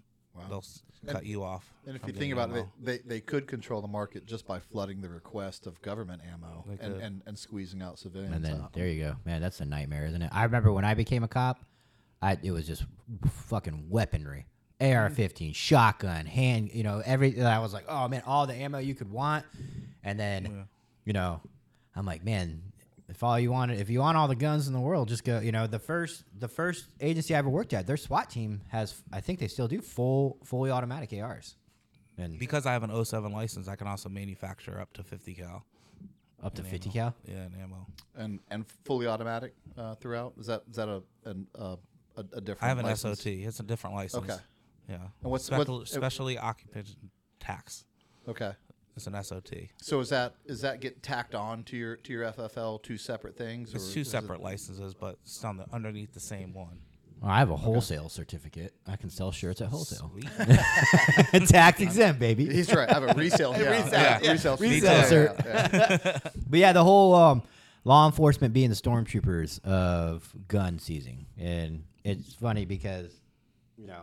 [0.49, 1.71] they'll s cut you off.
[1.87, 2.73] and if from you think getting about it, ammo.
[2.83, 6.65] they, they, they could control the market just by flooding the request of government ammo
[6.67, 7.03] They and, could.
[7.03, 8.35] and, and squeezing out civilians.
[8.35, 8.73] And then out.
[8.73, 9.41] there you go, man.
[9.41, 10.31] That's a nightmare, isn't it?
[10.33, 11.65] I remember when I became a cop,
[12.23, 12.85] I it was just
[13.27, 14.47] fucking weaponry,
[14.81, 15.53] AR-15, mm-hmm.
[15.53, 17.41] shotgun, hand, you know, every.
[17.41, 19.45] I was like, oh man, all the ammo you could want,
[20.03, 20.67] and then,
[21.05, 21.41] you know,
[21.95, 22.63] I'm like, man,
[23.09, 25.41] if all you wanted, if you want all the guns in the world, just go.
[25.41, 29.03] You know, the first the first agency I ever worked at, their SWAT team has,
[29.13, 31.57] I think they still do full fully automatic ARs,
[32.17, 35.67] and because I have an 07 license, I can also manufacture up to 50 cal.
[36.43, 36.93] up to 50 ammo.
[36.93, 37.15] cal.
[37.27, 37.87] Yeah, in ammo.
[38.17, 40.35] and and fully automatic uh, throughout.
[40.39, 41.77] Is that is that a an, uh,
[42.17, 42.63] a, a different?
[42.63, 43.21] I have an license?
[43.21, 43.27] SOT.
[43.33, 44.25] It's a different license.
[44.31, 44.41] Okay.
[44.89, 44.97] Yeah.
[45.23, 47.09] And what's- Special, what- Special Occupational
[47.41, 47.85] Tax?
[48.29, 48.53] Okay.
[48.97, 49.51] It's an SOT.
[49.83, 53.37] So is that is that get tacked on to your to your FFL two separate
[53.37, 53.75] things?
[53.75, 56.79] It's or two is it- separate licenses, but it's on the underneath the same one.
[57.21, 58.75] Well, I have a wholesale certificate.
[58.87, 60.13] I can sell shirts at wholesale.
[60.13, 60.29] Sweet.
[61.49, 62.45] Tax exempt, baby.
[62.53, 62.89] He's right.
[62.91, 63.53] I have a resale.
[63.59, 64.33] yeah, Resale, yeah, yeah.
[64.33, 64.57] resale.
[64.57, 66.19] Resale, yeah, yeah, yeah.
[66.49, 67.43] But yeah, the whole um,
[67.85, 73.11] law enforcement being the stormtroopers of gun seizing, and it's funny because
[73.79, 74.03] you know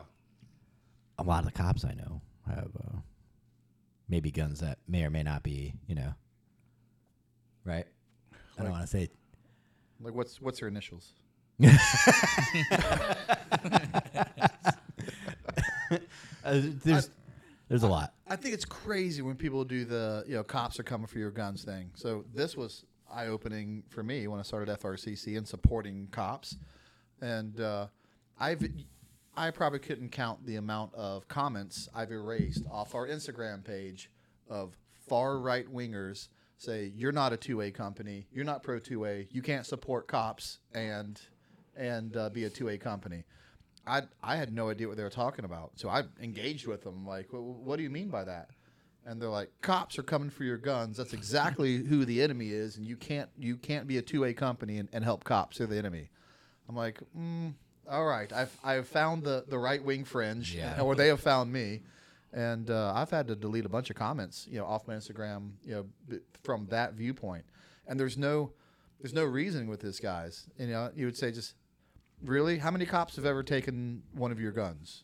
[1.19, 2.97] a lot of the cops I know have uh,
[4.11, 6.13] maybe guns that may or may not be, you know,
[7.65, 7.87] right.
[8.59, 9.09] I don't want to say.
[9.99, 11.13] Like what's what's your initials?
[16.43, 17.09] Uh, there's
[17.69, 18.13] there's a lot.
[18.27, 21.31] I think it's crazy when people do the you know cops are coming for your
[21.31, 21.91] guns thing.
[21.95, 26.57] So this was eye opening for me when I started FRCC and supporting cops,
[27.21, 27.87] and uh,
[28.39, 28.67] I've
[29.35, 34.09] I probably couldn't count the amount of comments I've erased off our Instagram page
[34.49, 34.75] of
[35.07, 39.27] far right wingers say you're not a two A company, you're not pro two A,
[39.31, 41.19] you can't support cops and
[41.75, 43.23] and uh, be a two A company.
[43.87, 47.05] I I had no idea what they were talking about, so I engaged with them.
[47.05, 48.49] Like, what, do you mean by that?
[49.05, 50.97] And they're like, cops are coming for your guns.
[50.97, 54.33] That's exactly who the enemy is, and you can't you can't be a two A
[54.33, 55.57] company and, and help cops.
[55.57, 56.09] They're the enemy.
[56.69, 57.53] I'm like, mm,
[57.89, 58.31] all right.
[58.31, 60.79] I've I've found the the right wing fringe, Yeah.
[60.81, 61.81] or they have found me,
[62.33, 65.51] and uh, I've had to delete a bunch of comments, you know, off my Instagram,
[65.63, 67.45] you know, b- from that viewpoint.
[67.87, 68.53] And there's no
[68.99, 70.45] there's no reasoning with this, guys.
[70.57, 71.55] You know, you would say just
[72.23, 75.03] really, how many cops have ever taken one of your guns?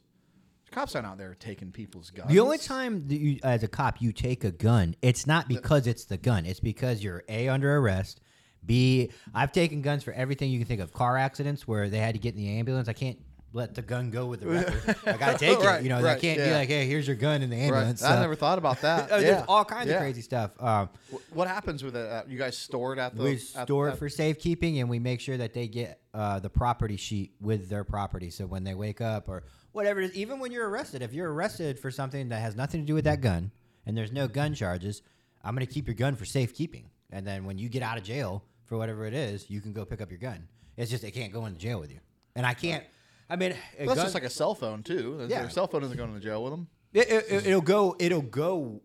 [0.70, 2.30] Cops aren't out there taking people's guns.
[2.30, 5.88] The only time that you, as a cop, you take a gun, it's not because
[5.88, 6.46] it's the gun.
[6.46, 8.20] It's because you're a under arrest.
[8.66, 10.92] B, I've taken guns for everything you can think of.
[10.94, 12.88] Car accidents where they had to get in the ambulance.
[12.90, 13.18] I can't
[13.54, 14.96] let the gun go with the record.
[15.06, 15.84] I gotta take Right, it.
[15.84, 17.64] You know, I right, can't be like, hey, here's your gun in the Right.
[17.64, 18.04] ambulance.
[18.04, 19.10] I So- never thought about that.
[19.10, 19.20] Yeah.
[19.20, 19.96] There's all kinds Yeah.
[19.96, 20.52] of crazy stuff.
[20.62, 20.90] Um,
[21.34, 22.06] What happens with it?
[22.12, 23.24] Uh, You guys store it at the.
[23.24, 26.50] we store it at- for safekeeping, and we make sure that they get uh, the
[26.50, 28.30] property sheet with their property.
[28.32, 31.32] So when they wake up or whatever, it is, even when you're arrested, if you're
[31.32, 33.52] arrested for something that has nothing to do with that gun,
[33.86, 35.02] and there's no gun charges,
[35.44, 36.90] I'm going to keep your gun for safekeeping.
[37.12, 39.86] And then when you get out of jail for whatever it is, you can go
[39.86, 40.48] pick up your gun.
[40.76, 42.00] It's just they can't go into jail with you,
[42.36, 42.84] and I can't.
[43.30, 45.18] I mean, a That's gun- just like a cell phone too.
[45.30, 45.40] Yeah.
[45.42, 46.68] Their cell phone isn't going to jail with them.
[46.94, 47.96] It, it, it'll go.
[48.00, 48.82] It'll go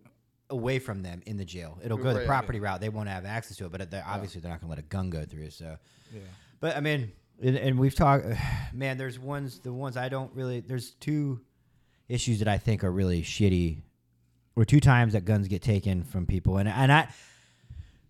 [0.50, 1.78] away from them in the jail.
[1.84, 2.26] It'll go the Right.
[2.26, 2.80] property route.
[2.80, 4.88] They won't have access to it, but they're, obviously they're not going to let a
[4.88, 5.50] gun go through.
[5.50, 5.76] So,
[6.12, 6.20] Yeah.
[6.60, 8.24] but I mean, and, and we've talked.
[8.72, 9.60] Man, there's ones.
[9.60, 10.60] The ones I don't really.
[10.60, 11.40] There's two
[12.08, 13.82] issues that I think are really shitty,
[14.56, 17.08] or two times that guns get taken from people, and and I.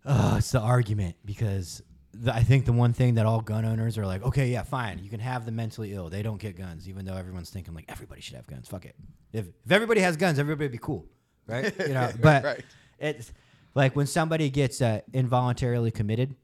[0.04, 3.96] Oh, it's the argument because the, I think the one thing that all gun owners
[3.98, 6.08] are like, okay, yeah, fine, you can have the mentally ill.
[6.10, 8.68] They don't get guns, even though everyone's thinking like everybody should have guns.
[8.68, 8.96] Fuck it.
[9.32, 11.06] If if everybody has guns, everybody would be cool,
[11.46, 11.72] right?
[11.88, 12.64] You know, but Right.
[12.98, 13.32] it's
[13.74, 16.34] like when somebody gets uh, involuntarily committed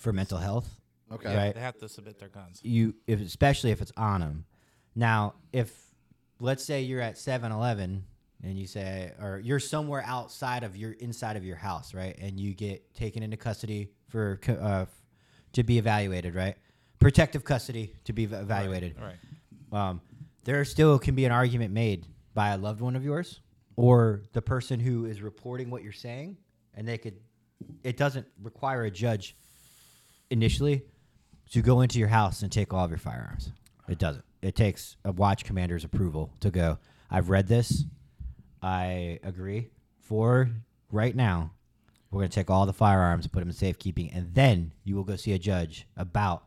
[0.00, 0.68] for mental health.
[1.10, 1.34] Okay.
[1.36, 1.54] Right.
[1.54, 2.60] They have to submit their guns.
[2.62, 4.44] You, if, especially if it's on them.
[4.94, 5.74] Now, if
[6.40, 8.04] let's say you're at 7-Eleven
[8.42, 12.38] and you say, or you're somewhere outside of your inside of your house, right, and
[12.40, 14.86] you get taken into custody for uh,
[15.52, 16.56] to be evaluated, right?
[16.98, 19.88] Protective custody to be ev- evaluated Right.
[19.90, 20.00] um,
[20.44, 23.40] there still can be an argument made by a loved one of yours
[23.76, 26.36] or the person who is reporting what you're saying,
[26.74, 27.14] and they could.
[27.84, 29.36] It doesn't require a judge
[30.30, 30.82] initially
[31.52, 33.52] to go into your house and take all of your firearms.
[33.88, 34.24] It doesn't.
[34.40, 36.78] It takes a watch commander's approval to go.
[37.10, 37.84] I've read this.
[38.62, 39.68] I agree.
[40.00, 40.50] For
[40.90, 41.52] right now,
[42.10, 45.04] we're going to take all the firearms, put them in safekeeping, and then you will
[45.04, 46.44] go see a judge about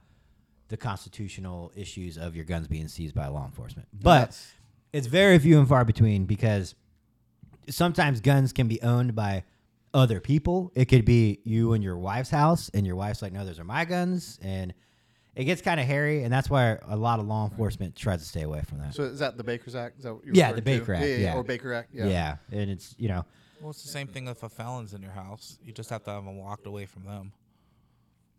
[0.68, 3.88] the constitutional issues of your guns being seized by law enforcement.
[3.94, 4.54] But That's-
[4.94, 6.76] it's very few and far between because
[7.70, 9.44] sometimes guns can be owned by
[9.94, 10.72] other people.
[10.76, 13.64] It could be you and your wife's house, and your wife's like, "No, those are
[13.64, 14.74] my guns," and
[15.36, 18.26] it gets kind of hairy, and that's why a lot of law enforcement tries to
[18.26, 18.94] stay away from that.
[18.96, 19.98] So is that the Baker's Act?
[19.98, 20.86] Is that what you're Yeah, the referring to?
[20.86, 21.36] Baker Act, yeah.
[21.36, 21.90] Or Baker Act.
[21.94, 22.06] yeah.
[22.08, 22.38] Yeah.
[22.52, 23.26] and it's you know,
[23.62, 25.58] Well, it's the same thing if a felon's in your house.
[25.64, 27.34] You just have to have them walked away from them.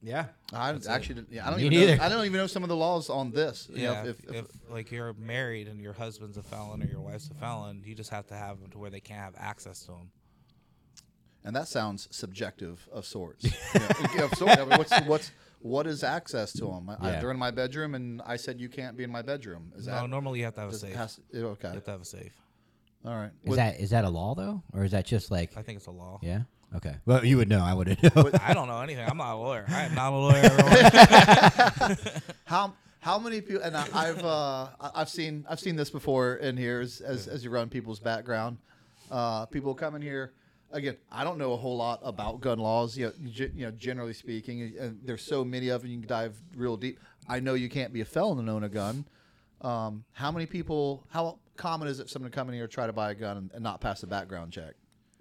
[0.02, 2.04] yeah, I actually, didn't, yeah, I don't Me even know.
[2.04, 3.68] I don't even know some of the laws on this.
[3.72, 6.86] You know, Yeah, if, if, if, like you're married and your husband's a felon or
[6.86, 9.34] your wife's a felon, you just have to have them to where they can't have
[9.38, 10.10] access to them.
[11.44, 13.44] and that sounds subjective of sorts.
[13.44, 14.56] you know, yeah, of sorts.
[14.58, 15.30] I mean, what's what's
[15.66, 16.88] what is access to them?
[16.90, 17.20] I, Yeah.
[17.20, 19.72] they're in my bedroom, and I said you can't be in my bedroom.
[19.76, 20.96] Is No, that normally you have to have a does it safe.
[20.96, 21.68] has- okay?
[21.68, 22.32] You have to have a safe.
[23.04, 23.30] All right.
[23.44, 25.76] is With- that is that a law though, or is that just like I think
[25.78, 26.18] it's a law.
[26.22, 26.42] yeah?
[26.74, 28.30] Okay, well you would know, I wouldn't know.
[28.42, 29.08] I don't know anything.
[29.08, 29.64] I'm not a lawyer.
[29.68, 30.42] I am not a lawyer.
[30.42, 31.96] everyone.
[32.44, 33.62] How how many people?
[33.62, 37.28] And I, I've uh, I- I've seen I've seen this before in here as as,
[37.28, 38.58] as you run people's background.
[39.10, 40.32] Uh, people come in here.
[40.72, 42.96] Again, I don't know a whole lot about gun laws.
[42.98, 45.90] You know, you you know generally speaking, and there's so many of them.
[45.90, 46.98] You can dive real deep.
[47.28, 49.04] I know you can't be a felon and own a gun.
[49.60, 51.04] Um, how many people?
[51.10, 53.36] How common is it for someone to come in here try to buy a gun
[53.36, 54.74] and, and not pass a background check?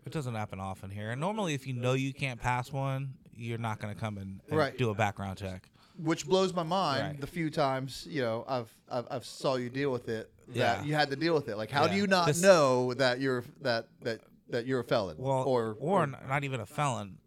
[0.05, 1.09] it doesn't happen often here.
[1.09, 4.39] And normally, if you know you can't pass one, you're not going to come in
[4.47, 4.77] and Right.
[4.77, 5.67] do a background check.
[5.97, 7.21] which blows my mind Right.
[7.21, 10.83] the few times you know I've, I've I've saw you deal with it that Yeah.
[10.83, 11.55] you had to deal with it.
[11.57, 15.17] Like, how do you not This- know that you're that that that you're a felon?
[15.17, 17.17] Well, or or, n- not even a felon.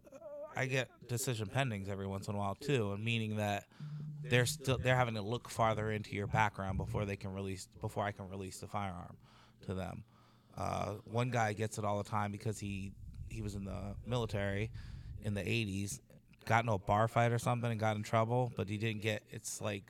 [0.56, 3.64] I get decision pendings every once in a while too, and meaning that
[4.24, 8.04] they're still they're having to look farther into your background before they can release before
[8.04, 9.16] I can release the firearm
[9.66, 10.04] to them.
[10.56, 12.92] Uh, one guy gets it all the time because he
[13.28, 14.70] he was in the military
[15.24, 16.00] in the 80s,
[16.46, 19.22] got into a bar fight or something and got in trouble, but he didn't get.
[19.30, 19.84] It's like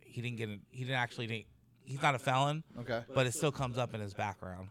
[0.00, 0.48] he didn't get.
[0.48, 1.26] In, he didn't actually.
[1.26, 1.46] Didn't,
[1.84, 3.02] he's not a felon, okay.
[3.14, 4.68] but it still comes up in his background.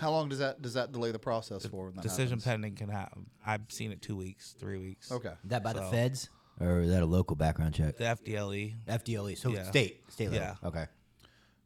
[0.00, 1.86] How long does that does that delay the process for?
[1.86, 2.44] When that Decision happens?
[2.44, 3.26] pending can happen.
[3.44, 5.10] I've seen it two weeks, three weeks.
[5.10, 5.30] Okay.
[5.30, 6.28] Is that by the So- feds
[6.60, 7.96] or is that a local background check?
[7.96, 8.76] The FDLE.
[8.86, 9.64] FDLE, so Yeah.
[9.64, 10.56] state, state level.
[10.62, 10.68] Yeah.
[10.68, 10.86] Okay.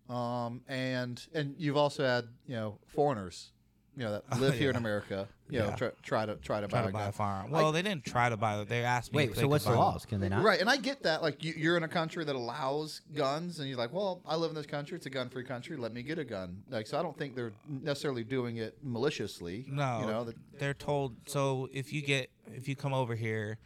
[0.08, 3.52] Um, and and you've also had you know foreigners,
[3.96, 4.76] you know that live here in.
[4.76, 5.74] America, you know Yeah.
[5.76, 7.50] try, try to try to Try buy to a buy a firearm.
[7.50, 8.68] Well, they didn't try to buy it.
[8.68, 9.18] They asked me.
[9.18, 10.06] Wait, if they so what's the laws?
[10.06, 10.42] Can they not?
[10.44, 11.22] Right, and I get that.
[11.22, 14.50] Like you, you're in a country that allows guns, and you're like, "Well, I live
[14.50, 14.96] in this country.
[14.96, 15.76] It's a gun-free country.
[15.76, 19.64] Let me get a gun." Like, so I don't think they're necessarily doing it maliciously.
[19.68, 21.16] No, you know, that, they're told.
[21.26, 23.58] So if you get, if you come over here,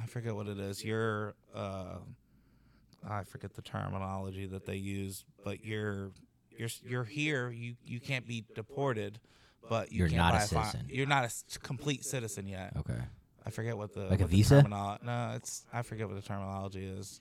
[0.00, 0.84] I forget what it is.
[0.84, 1.98] You're, uh,
[3.08, 6.10] I forget the terminology that they use, but you're,
[6.56, 7.50] you're, you're here.
[7.50, 9.20] You you can't be deported,
[9.68, 10.86] but you You're can't not a buy fire- citizen.
[10.90, 12.72] You're not a s- complete citizen yet.
[12.78, 12.98] Okay.
[13.46, 14.62] I forget what the Like a what the visa?
[14.62, 17.20] termino- no, it's I forget what the terminology is.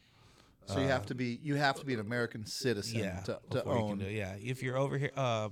[0.66, 3.58] So you have to be you have to be an American citizen Yeah, to, to
[3.58, 3.98] before you can own.
[4.00, 4.12] do it.
[4.14, 5.50] Yeah, if you're over here, uh,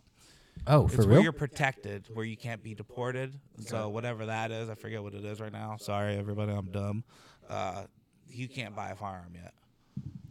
[0.67, 1.23] Oh, it's for where real?
[1.23, 3.39] you're protected, where you can't be deported.
[3.59, 5.77] So whatever that is, I forget what it is right now.
[5.79, 7.03] Sorry, everybody, I'm dumb.
[7.49, 7.85] Uh,
[8.29, 9.53] you can't buy a firearm yet.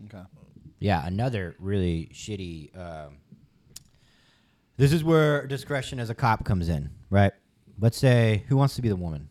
[0.06, 0.24] Okay.
[0.80, 2.76] Yeah, another really shitty.
[2.78, 3.18] Um,
[4.76, 7.32] this is where discretion as a cop comes in, right?
[7.80, 9.28] Let's say who wants to be the woman?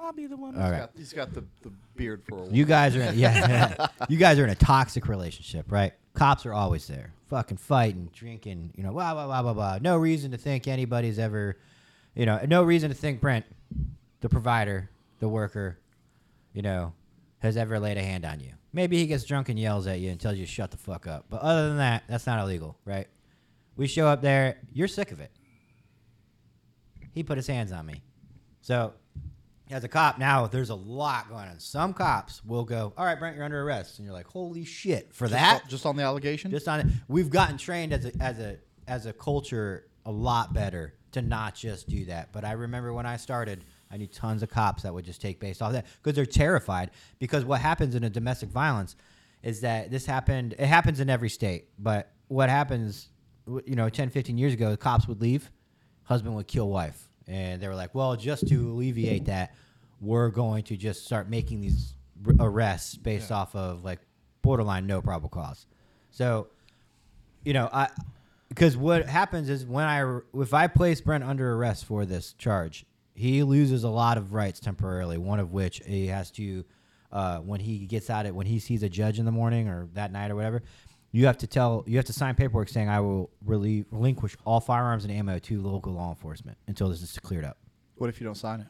[0.00, 0.60] I'll be the woman.
[0.60, 2.52] All He's right, got, he's got the, the beard for a while.
[2.52, 5.92] you guys are yeah, you guys are in a toxic relationship, right?
[6.14, 9.78] Cops are always there, fucking fighting, drinking, you know, blah blah blah blah blah.
[9.80, 11.56] No reason to think anybody's ever,
[12.14, 13.44] you know, no reason to think Brent,
[14.20, 15.78] the provider, the worker,
[16.52, 16.92] you know,
[17.38, 18.52] has ever laid a hand on you.
[18.72, 21.06] Maybe he gets drunk and yells at you and tells you to shut the fuck
[21.06, 21.26] up.
[21.30, 23.06] But other than that, that's not illegal, right?
[23.80, 25.30] We show up there, you're sick of it.
[27.12, 28.02] He put his hands on me.
[28.60, 28.92] So,
[29.70, 31.58] as a cop, now there's a lot going on.
[31.60, 33.98] Some cops will go, All right, Brent, you're under arrest.
[33.98, 35.66] And you're like, Holy shit, for that?
[35.66, 36.50] just on the allegation.
[36.50, 36.86] just on it.
[37.08, 41.54] We've gotten trained as a as a as a culture a lot better to not
[41.54, 42.32] just do that.
[42.32, 45.40] But I remember when I started, I knew tons of cops that would just take
[45.40, 46.90] based off that because they're terrified.
[47.18, 48.94] Because what happens in a domestic violence
[49.42, 50.54] is that this happened.
[50.58, 53.08] It happens in every state, but what happens,
[53.66, 55.50] you know, 10, 15 years ago, the cops would leave,
[56.04, 59.54] husband would kill wife, and they were like, well, just to alleviate that,
[60.00, 61.94] we're going to just start making these
[62.26, 64.00] r- arrests based off of like
[64.42, 65.66] borderline no probable cause.
[66.10, 66.48] So,
[67.44, 67.88] you know, I
[68.48, 72.84] because what happens is when I if I place Brent under arrest for this charge,
[73.14, 75.18] he loses a lot of rights temporarily.
[75.18, 76.64] One of which he has to
[77.12, 79.88] uh, when he gets out it when he sees a judge in the morning or
[79.94, 80.62] that night or whatever.
[81.12, 84.60] You have to tell you have to sign paperwork saying I will relieve, relinquish all
[84.60, 87.58] firearms and ammo to local law enforcement until this is cleared up.
[87.96, 88.66] what if you don't sign it?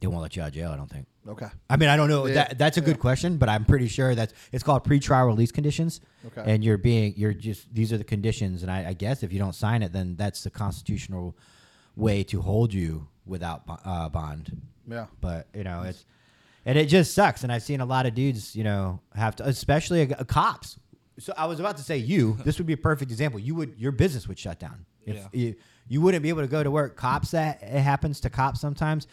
[0.00, 0.70] They won't let you out of jail.
[0.70, 1.06] I don't think.
[1.26, 1.46] Okay.
[1.70, 2.26] I mean, I don't know.
[2.26, 3.00] Yeah, That, that's a good yeah.
[3.00, 6.00] question, but I'm pretty sure that's it's called pretrial release conditions.
[6.26, 6.42] Okay.
[6.52, 9.38] And you're being you're just these are the conditions, and I, I guess if you
[9.38, 11.36] don't sign it, then that's the constitutional
[11.96, 14.60] way to hold you without uh, bond.
[14.86, 15.06] Yeah.
[15.20, 16.04] But you know, it's
[16.66, 17.42] and it just sucks.
[17.42, 20.78] And I've seen a lot of dudes, you know, have to, especially a, a cops.
[21.18, 22.36] So I was about to say you.
[22.44, 23.38] This would be a perfect example.
[23.40, 24.84] You would your business would shut down.
[25.06, 25.26] If Yeah.
[25.32, 25.54] you
[25.86, 26.96] you wouldn't be able to go to work.
[26.96, 29.06] Cops that it happens to cops sometimes.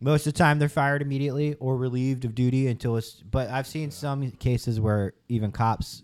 [0.00, 3.12] Most of the time, they're fired immediately or relieved of duty until it's.
[3.12, 6.02] But I've seen some cases where even cops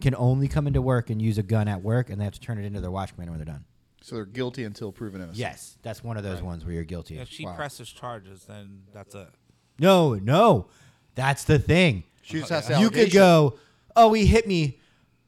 [0.00, 2.40] can only come into work and use a gun at work, and they have to
[2.40, 3.64] turn it into their watchman when they're done.
[4.02, 5.38] So they're guilty until proven innocent.
[5.38, 7.18] Yes, that's one of those ones where you're guilty.
[7.18, 7.54] If she Wow.
[7.54, 9.28] presses charges, then that's it.
[9.78, 10.66] No, no,
[11.14, 12.04] that's the thing.
[12.22, 13.58] She just has the You could go,
[13.96, 14.80] oh, he hit me.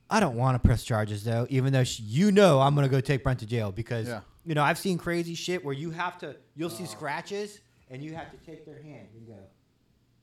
[0.09, 3.01] I don't want to press charges though, even though sh you know I'm gonna go
[3.01, 4.21] take Brent to jail because Yeah.
[4.45, 6.89] you know I've seen crazy shit where you have to, you'll see uh.
[6.89, 9.35] scratches and you have to take their hand and go,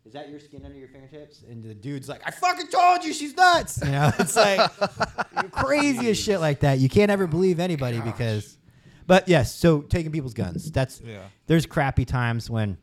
[0.05, 3.11] "Is that your skin under your fingertips?" And the dude's like, "I fucking told you
[3.13, 4.71] she's nuts." You know, it's like
[5.51, 6.79] crazy as shit like that.
[6.79, 8.57] You can't ever believe anybody because,
[9.05, 9.53] but yes.
[9.53, 11.23] So taking people's guns, that's Yeah.
[11.47, 12.77] there's crappy times when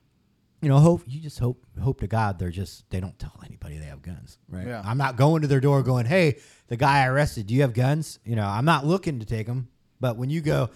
[0.62, 3.78] you know hope you just hope hope to god they're just they don't tell anybody
[3.78, 4.82] they have guns right Yeah.
[4.84, 7.72] i'm not going to their door going hey the guy i arrested do you have
[7.74, 9.68] guns you know i'm not looking to take them
[10.00, 10.68] but when you go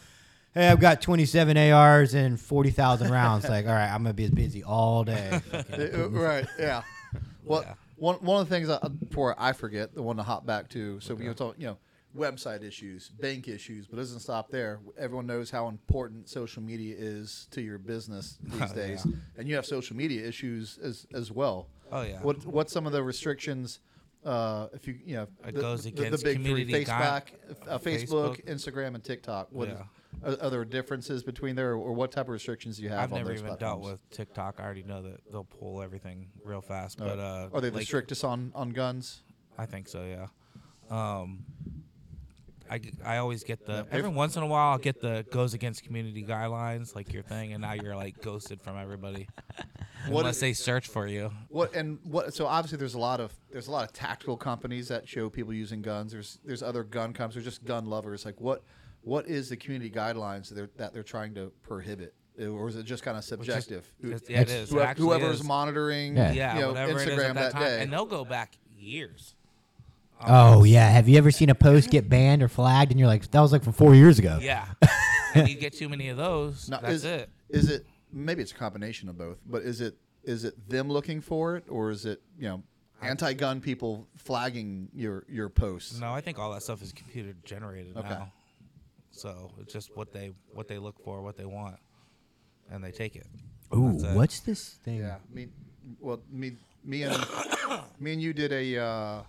[0.55, 4.31] hey i've got 27 ars and 40000 rounds like all right i'm gonna be as
[4.31, 5.41] busy all day
[6.11, 6.47] right.
[6.59, 6.83] Yeah.
[7.45, 7.75] Well, Yeah.
[7.97, 10.99] one one of the things I, before I forget, the one to hop back to.
[11.01, 11.77] So we were talking, you know,
[12.17, 14.81] website issues, bank issues, but it doesn't stop there.
[14.99, 19.67] Everyone knows how important social media is to your business these days, and you have
[19.67, 21.69] social media issues as as well.
[21.93, 22.21] Oh, yeah.
[22.23, 23.81] What what's some of the restrictions?
[24.25, 27.23] Uh, if you you know It the, goes the, the against big three: Facebook,
[27.69, 28.45] uh, Facebook, Facebook.
[28.47, 29.49] Instagram, and TikTok.
[29.51, 30.31] What is- Yeah.
[30.31, 33.01] are, are there differences between there, or what type of restrictions do you have?
[33.01, 33.61] I've on never even platforms?
[33.61, 34.61] dealt with TikTok.
[34.61, 37.01] I already know that they'll pull everything real fast.
[37.01, 39.23] Uh, But uh, are they the like, strictest on on guns?
[39.59, 40.05] I think so.
[40.05, 40.29] Yeah.
[40.91, 41.45] Um,
[42.75, 43.99] I, g- I always get the Yeah.
[43.99, 47.53] every once in a while I'll get the goes against community guidelines like your thing,
[47.53, 49.29] and now you're like ghosted from everybody
[50.09, 51.31] What unless is- they search for you.
[51.49, 52.35] What and what?
[52.35, 55.55] So obviously, there's a lot of there's a lot of tactical companies that show people
[55.55, 56.11] using guns.
[56.13, 57.37] There's there's other gun companies.
[57.45, 58.25] There's just gun lovers.
[58.25, 58.63] Like what
[59.03, 62.77] what is the community guidelines that they're, that they're trying to prohibit, uh, or is
[62.77, 63.91] it just kind of subjective?
[64.03, 64.71] Who- It's- yeah, it is.
[64.71, 65.47] Whoever- actually whoever's is.
[65.47, 66.33] monitoring, Yeah.
[66.33, 67.83] Yeah, you know, whatever it is Instagram at that, that, time, day.
[67.83, 69.35] and they'll go back years.
[70.27, 73.31] Oh yeah have you ever seen a post get banned or flagged and you're like
[73.31, 74.67] that was like from four years ago Yeah,
[75.35, 76.69] and you get too many of those.
[76.69, 77.31] Now, that's is, it.
[77.51, 81.21] Is it maybe it's a combination of both, but is it is it them looking
[81.21, 82.63] for it, or is it you know
[83.03, 85.99] anti-gun people flagging your your posts?
[86.01, 88.09] No, I think all that stuff is computer generated Okay.
[88.09, 88.33] now.
[89.11, 91.77] So it's just what they what they look for, what they want,
[92.71, 93.27] and they take it.
[93.75, 94.17] ooh That's it.
[94.17, 95.49] what's this thing Yeah, me,
[96.01, 97.17] well, me, me and
[98.01, 99.23] me and you did a uh,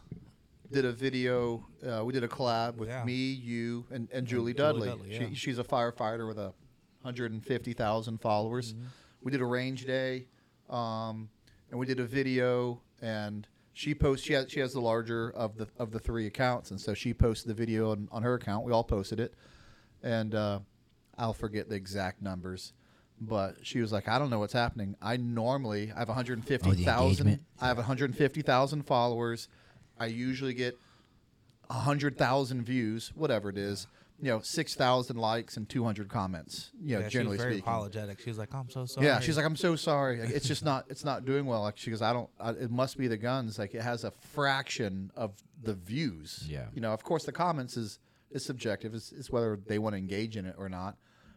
[0.72, 1.66] did a video.
[1.86, 3.04] Uh, we did a collab with Yeah.
[3.04, 4.88] me, you, and, and Julie Julie Dudley.
[4.90, 5.30] Dudley, yeah.
[5.30, 6.54] she, she's a firefighter with a
[7.02, 8.74] 150,000 followers.
[8.74, 8.86] Mm-hmm.
[9.22, 10.28] We did a range day,
[10.70, 11.30] um,
[11.70, 12.82] and we did a video.
[13.02, 14.26] And she posts.
[14.26, 17.14] She has she has the larger of the of the three accounts, and so she
[17.14, 18.66] posted the video on, on her account.
[18.66, 19.34] We all posted it,
[20.02, 20.60] and uh,
[21.18, 22.74] I'll forget the exact numbers.
[23.20, 24.96] But she was like, I don't know what's happening.
[25.02, 26.88] I normally I have 150,000.
[27.00, 27.42] engagement?
[27.62, 29.48] I have 150,000 followers.
[30.00, 30.78] I usually get
[31.68, 33.88] 100,000 views, whatever it is.
[34.22, 36.72] You know, 6,000 likes and 200 comments.
[36.82, 37.68] You know, yeah, she generally was very speaking.
[37.70, 38.22] apologetic.
[38.22, 40.22] She was like, "I'm so sorry." Yeah, she's like, I'm so sorry.
[40.22, 40.86] Like, It's just not.
[40.88, 41.64] It's not doing well.
[41.64, 42.30] Like she goes, I don't.
[42.40, 43.60] I, it must be the guns.
[43.60, 46.46] Like it has a fraction of the views.
[46.48, 46.68] Yeah.
[46.74, 48.00] You know, of course, the comments is
[48.32, 48.94] is subjective.
[48.94, 50.96] It's, it's whether they want to engage in it or not.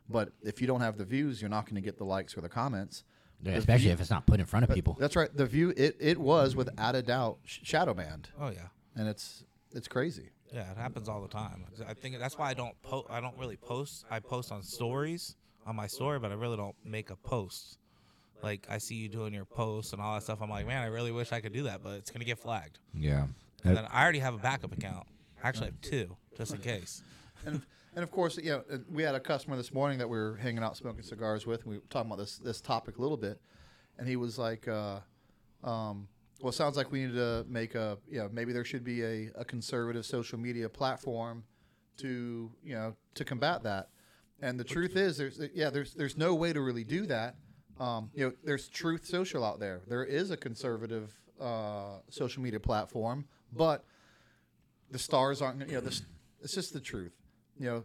[0.08, 2.42] But if you don't have the views, you're not going to get the likes or
[2.42, 3.02] the comments.
[3.42, 4.96] Yeah, The especially view- if it's not put in front of people.
[4.98, 5.34] That's right.
[5.34, 5.72] The view.
[5.76, 10.30] It it was without a doubt sh- shadow banned, "Oh yeah." and it's it's crazy.
[10.52, 11.64] Yeah, it happens all the time.
[11.86, 14.04] I think that's why I don't po- I don't really post.
[14.10, 15.36] I post on stories
[15.66, 17.78] on my story, but I really don't make a post.
[18.42, 20.40] Like I see you doing your posts and all that stuff.
[20.40, 22.78] I'm like, man, I really wish I could do that, but it's gonna get flagged.
[22.94, 23.26] Yeah.
[23.64, 25.06] And then I already have a backup account.
[25.44, 27.02] I actually, I have two, just in case.
[27.98, 30.36] And of course, you know, uh, we had a customer this morning that we were
[30.36, 31.62] hanging out smoking cigars with.
[31.62, 33.40] And we were talking about this this topic a little bit,
[33.98, 35.00] and he was like, uh,
[35.64, 36.06] um,
[36.40, 39.02] "Well, it sounds like we need to make a, you know, maybe there should be
[39.02, 41.42] a, a conservative social media platform
[41.96, 43.88] to, you know, to combat that."
[44.40, 47.34] And the truth is, there's yeah, there's there's no way to really do that.
[47.80, 49.80] Um, you know, there's Truth Social out there.
[49.88, 53.84] There is a conservative uh, social media platform, but
[54.88, 56.02] the stars aren't you know this
[56.40, 57.10] it's just the truth
[57.58, 57.84] you know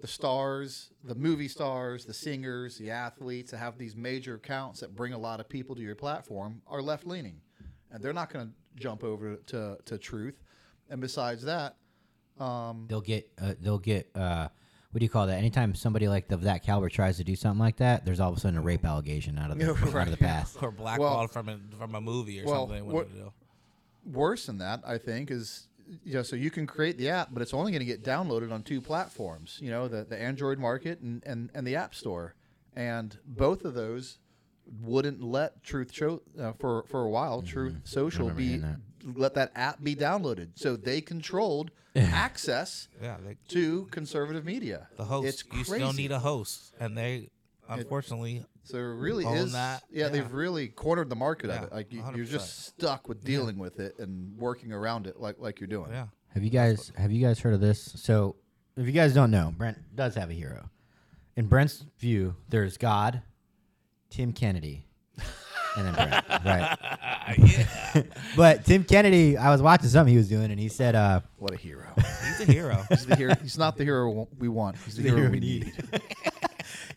[0.00, 4.94] the stars the movie stars the singers the athletes that have these major accounts that
[4.94, 7.40] bring a lot of people to your platform are left leaning
[7.90, 8.52] and they're not going to
[8.82, 10.42] jump over to, to truth
[10.90, 11.76] and besides that
[12.38, 13.30] um, They'll get.
[13.40, 14.10] Uh, they'll get.
[14.14, 14.48] Uh,
[14.90, 15.38] what do you call that?
[15.38, 18.36] Anytime somebody like of that caliber tries to do something like that, there's all of
[18.36, 20.58] a sudden a rape allegation out of the, Yeah, out of the past.
[20.62, 22.76] Or blackballed from a from a movie or well, something.
[22.76, 23.32] they what- wanted to do.
[24.04, 25.65] worse than that, I think, is
[26.04, 28.52] you know, so you can create the app, but it's only going to get downloaded
[28.52, 29.58] on two platforms.
[29.62, 32.34] You know, the the Android market and and, and the App Store,
[32.74, 34.18] and both of those
[34.82, 37.42] wouldn't let Truth Show uh, for for a while.
[37.42, 38.82] Truth Social be hearing
[39.14, 44.88] let that app be downloaded, so they controlled access Yeah, they, to conservative media.
[44.96, 45.28] the host.
[45.28, 45.74] It's you crazy.
[45.74, 47.28] still need a host, and they
[47.68, 49.52] unfortunately So it really is.
[49.52, 49.82] that.
[49.90, 50.08] Yeah, Yeah.
[50.10, 51.72] they've really cornered the market of it.
[51.72, 55.60] Like you, you're just stuck with dealing with it and working around it, like like
[55.60, 55.90] you're doing.
[55.90, 56.06] yeah.
[56.34, 57.92] Have you guys have you guys heard of this?
[57.96, 58.36] So,
[58.76, 60.68] if you guys don't know, Brent does have a hero.
[61.36, 63.22] In Brent's view, there's God,
[64.10, 64.86] Tim Kennedy,
[65.76, 68.06] and then Brent, right?
[68.36, 71.52] but Tim Kennedy, I was watching something he was doing, and he said, uh, What
[71.52, 71.86] a hero.
[71.96, 72.84] He's a hero.
[72.90, 73.34] He's the hero.
[73.40, 74.76] He's not the hero we want.
[74.84, 75.72] He's the, hero, we need.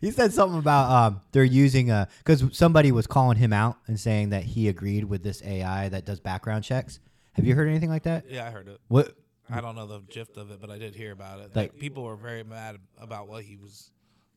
[0.02, 4.00] he said something about um, they're using a because somebody was calling him out and
[4.00, 7.00] saying that he agreed with this AI that does background checks.
[7.34, 8.26] Have you heard anything like that?
[8.30, 8.80] yeah, I heard it.
[8.88, 9.16] What?
[9.50, 11.56] I don't know the gist of it, but I did hear about it.
[11.56, 13.92] Like- Like people were very mad about what he was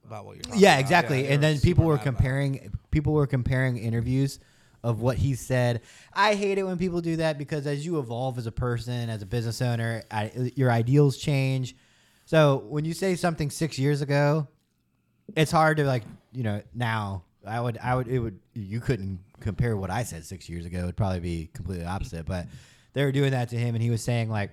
[0.05, 0.81] about what you're talking Yeah, about.
[0.81, 1.23] exactly.
[1.23, 2.17] they and then people were mad about it.
[2.17, 4.41] comparing people were comparing interviews
[4.83, 5.81] of what he said.
[6.13, 9.23] I hate it when people do that because as you evolve as a person, as
[9.23, 11.77] a business owner, I, your ideals change.
[12.25, 14.49] So when you say something six years ago,
[15.37, 17.25] it's hard to like you know now.
[17.45, 20.79] I would I would it would you couldn't compare what I said six years ago.
[20.79, 22.27] It'd probably be completely opposite.
[22.27, 22.47] But
[22.93, 24.51] they were doing that to him, and he was saying like,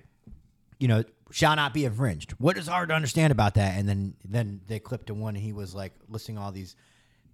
[0.78, 2.32] you know, shall not be infringed.
[2.32, 3.78] What is hard to understand about that?
[3.78, 6.74] And then then they clipped to one, and he was like listing all these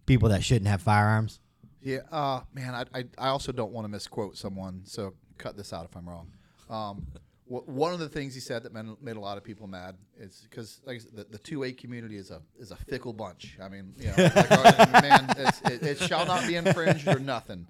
[0.05, 1.41] people that shouldn't have firearms.
[1.83, 5.73] Yeah, uh, man, I, I, I also don't want to misquote someone, so cut this
[5.73, 6.33] out if I'm wrong.
[6.69, 7.07] Um,
[7.49, 10.47] one of the things he said that made, made a lot of people mad is
[10.51, 13.57] because like said, the, the two A community is a is a fickle bunch.
[13.63, 17.19] I mean, you know, like, our- man, it's, it, it shall not be infringed or
[17.21, 17.67] nothing.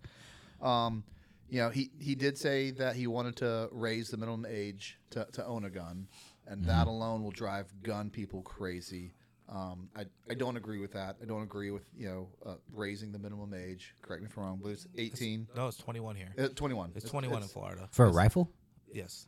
[0.62, 1.05] Um,
[1.49, 5.27] you know, he, he did say that he wanted to raise the minimum age to,
[5.33, 6.09] to own a gun,
[6.47, 9.12] and that alone will drive gun people crazy.
[9.49, 11.16] Um, I, I don't agree with that.
[11.22, 13.95] I don't agree with you know uh, raising the minimum age.
[14.03, 16.35] Correct me if I'm wrong, but it's 18, No, it's 21 here.
[16.37, 16.93] uh, 21.
[16.97, 17.89] It's 21 in Florida.
[17.93, 18.51] For a rifle?
[18.93, 19.27] Yes.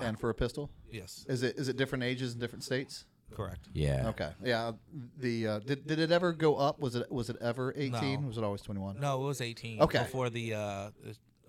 [0.00, 0.70] And for a pistol.
[0.90, 1.24] Yes.
[1.28, 3.04] Is it is it different ages in different states?
[3.34, 3.68] Correct.
[3.74, 4.08] Yeah.
[4.08, 4.72] Okay, yeah.
[5.18, 6.80] The uh, did, did it ever go up?
[6.80, 8.22] Was it was it ever 18?
[8.22, 8.26] No.
[8.28, 8.98] Was it always 21?
[9.00, 9.82] No, it was 18.
[9.82, 9.98] Okay.
[9.98, 10.90] Before the uh,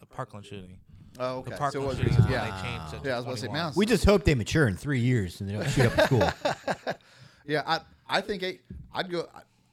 [0.09, 0.77] Parkland shooting.
[1.17, 1.51] Oh, okay.
[1.51, 2.09] The So Parkland it was shooting.
[2.11, 2.25] recent.
[2.25, 2.61] is when Yeah.
[2.61, 3.73] They changed it Yeah, I was about to say, 21.
[3.77, 6.93] We just hope they mature in three years and they don't shoot up a school.
[7.45, 8.61] Yeah, I I think eight.
[8.93, 9.27] I'd go.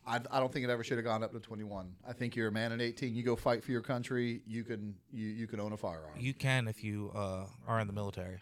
[0.06, 1.92] I, I don't think it ever should have gone up to 21.
[2.08, 3.14] I think you're a man at 18.
[3.14, 4.40] You go fight for your country.
[4.46, 6.12] You can you you can own a firearm.
[6.18, 8.38] You can if you uh, are in the military.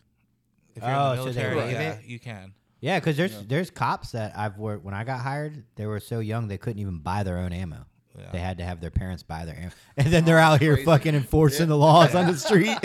[0.74, 2.04] If you're in Oh, the so they military, waive yeah, it?
[2.04, 2.54] you can.
[2.80, 5.64] Yeah, because there's there's cops that I've worked when I got hired.
[5.76, 7.86] They were so young they couldn't even buy their own ammo.
[8.18, 8.30] Yeah.
[8.32, 10.84] They had to have their parents buy their ammo, and then they're out here crazy.
[10.86, 12.78] fucking enforcing the laws on the street.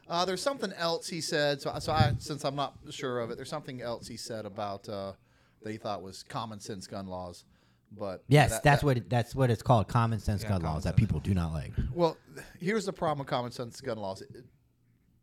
[0.10, 1.62] Uh, there's something else he said.
[1.62, 4.88] So, so I, since I'm not sure of it, there's something else he said about
[4.90, 5.14] uh,
[5.62, 7.46] that he thought was common sense gun laws.
[7.92, 9.88] But yes, that- that's that- what it, that's what it's called.
[9.88, 11.00] Common sense Yeah, gun common laws that sense.
[11.00, 11.72] people do not like.
[11.94, 12.18] Well,
[12.60, 14.22] here's the problem with common sense gun laws.
[14.22, 14.30] It,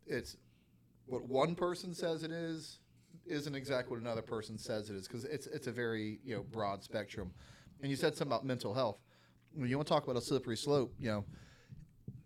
[0.07, 0.37] it's
[1.11, 2.79] what one person says it is
[3.27, 6.43] isn't exactly what another person says it is because it's it's a very you know
[6.43, 7.33] broad spectrum.
[7.83, 8.99] And you said something about mental health.
[9.55, 11.25] When you want to talk about a slippery slope, you know,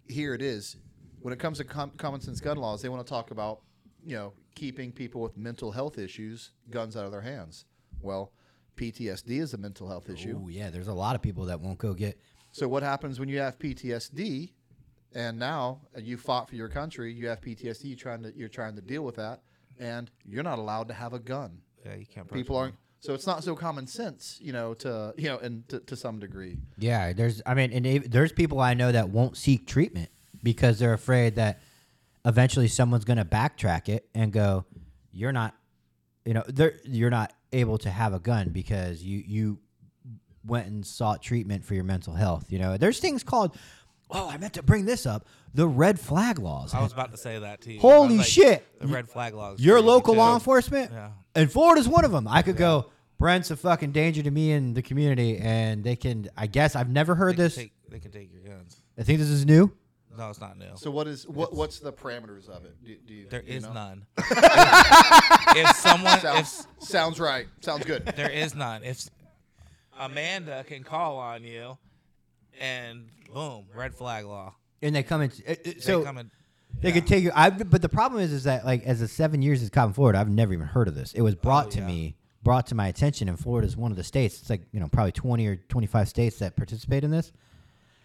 [0.09, 0.77] here it is.
[1.21, 3.61] When it comes to com- common sense gun laws, they want to talk about
[4.05, 7.65] you know keeping people with mental health issues guns out of their hands.
[8.01, 8.33] Well,
[8.77, 10.39] PTSD is a mental health issue.
[10.43, 12.21] Oh yeah, there's a lot of people that won't go get.
[12.53, 14.53] So what happens when you have PTSD,
[15.15, 18.49] and now uh, you fought for your country, you have PTSD, you're trying to you're
[18.49, 19.43] trying to deal with that,
[19.79, 21.59] and you're not allowed to have a gun.
[21.85, 22.31] Yeah, you can't.
[22.33, 22.75] People aren't.
[23.01, 26.19] So it's not so common sense, you know, to you know, and to, to some
[26.19, 26.57] degree.
[26.79, 27.43] Yeah, there's.
[27.45, 30.09] I mean, and if- there's people I know that won't seek treatment
[30.43, 31.61] because they're afraid that
[32.25, 34.65] eventually someone's going to backtrack it and go,
[35.13, 35.55] "You're not,
[36.25, 39.59] you know, they're, you're not able to have a gun because you you
[40.47, 43.57] went and sought treatment for your mental health." You know, there's things called.
[44.11, 45.27] Oh, I meant to bring this up.
[45.55, 46.75] The red flag laws.
[46.75, 47.81] I was about to say that to you.
[47.81, 48.65] Holy like, shit.
[48.81, 49.61] The red flag laws.
[49.61, 51.11] Your local law enforcement, Yeah.
[51.35, 52.27] and Florida's one of them.
[52.29, 52.91] I could go.
[53.19, 56.29] Brent's a fucking danger to me and the community, and they can.
[56.37, 57.55] I guess I've never heard They this.
[57.55, 58.81] Can take, they can take your guns.
[58.99, 59.73] I think this is new.
[60.17, 60.71] No, it's not new.
[60.77, 62.77] So what is what what's the parameters of it?
[62.85, 63.73] Do, do you, There you is know?
[63.73, 64.07] none.
[64.19, 67.47] if someone, if Sounds sounds right.
[67.61, 68.05] Sounds good.
[68.17, 69.09] there is none, if
[69.99, 71.79] Amanda can call on you,
[72.61, 74.55] and boom, red flag law.
[74.83, 75.31] and they come in.
[75.47, 76.31] uh, uh, They So come in,
[76.81, 77.31] they could take you.
[77.35, 79.93] I but the problem is, is that like as a seven years as cop in
[79.95, 81.13] Florida, I've never even heard of this.
[81.15, 81.87] It was brought Oh, to yeah.
[81.87, 84.41] me, brought to my attention, and Florida is one of the states.
[84.41, 87.33] It's like you know probably twenty or twenty five states that participate in this,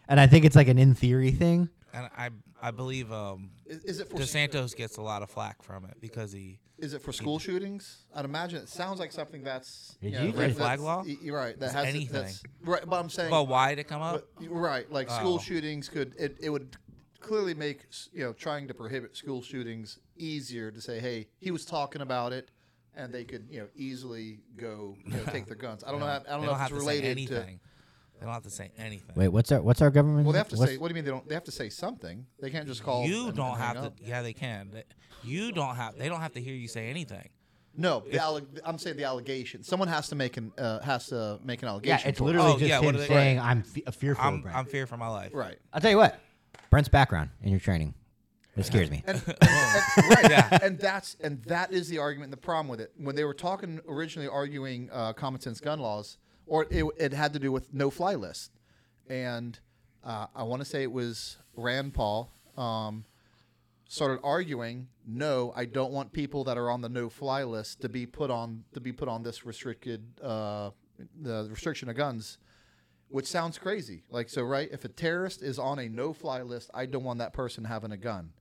[0.08, 1.70] and I think it's like an in theory thing.
[1.94, 2.30] And I
[2.62, 5.98] I believe um, Is, is it for DeSantis gets a lot of flack from it
[6.00, 8.06] because he is it for school shootings?
[8.16, 11.04] I'd imagine it sounds like something that's Did know, you Red flag law?
[11.04, 11.60] You're right.
[11.60, 12.14] That has anything.
[12.24, 13.32] That's, right, but I'm saying.
[13.32, 14.24] well, why did it come up?
[14.40, 15.40] But, right, like school Oh.
[15.40, 16.78] shootings could it, it would
[17.20, 21.66] clearly make you know trying to prohibit school shootings easier to say, hey, he was
[21.66, 22.50] talking about it,
[22.96, 25.84] and they could you know easily go you know, take their guns.
[25.86, 26.06] I don't know.
[26.06, 27.60] How, I don't they know don't if have it's to say related anything.
[28.20, 29.16] They don't have to say anything.
[29.16, 30.26] Wait, what's our what's our government?
[30.26, 30.78] Well, they have to what's- say.
[30.78, 31.28] What do you mean they don't?
[31.28, 32.26] They have to say something.
[32.40, 33.06] They can't just call.
[33.06, 33.98] you and- don't and hang have up.
[33.98, 34.04] to.
[34.04, 34.72] Yeah, they can.
[34.72, 34.84] They-
[35.24, 35.98] You don't have.
[35.98, 37.30] They don't have to hear you say anything.
[37.78, 39.64] No, the alleg- I'm saying the allegation.
[39.64, 41.88] Someone has to make an uh, has to make an allegation.
[41.90, 42.10] Yeah, allegation.
[42.10, 42.26] it's for it.
[42.28, 44.26] literally Oh, just yeah, him they- saying I'm fe- fearful.
[44.26, 44.58] I'm of Brent.
[44.58, 45.32] I'm fear for my life.
[45.34, 45.58] right.
[45.72, 46.20] I'll tell you what,
[46.72, 47.94] Brent's background in your training,
[48.58, 49.02] it scares me.
[49.08, 50.60] And, and- and- right, Yeah.
[50.62, 52.92] and that's and that is the argument and the problem with it.
[52.98, 56.18] When they were talking originally arguing uh, common sense gun laws,
[56.50, 58.52] or it, it had to do with no fly list,
[59.08, 59.60] and
[60.04, 63.06] uh, I want to say it was Rand Paul um,
[63.88, 67.90] started arguing, no, I don't want people that are on the no fly list to
[67.90, 70.72] be put on to be put on this restricted uh,
[71.22, 72.38] the restriction of guns
[73.10, 74.04] which sounds crazy.
[74.10, 74.70] Like so, right?
[74.72, 77.98] If a terrorist is on a no-fly list, I don't want that person having a
[77.98, 78.32] gun.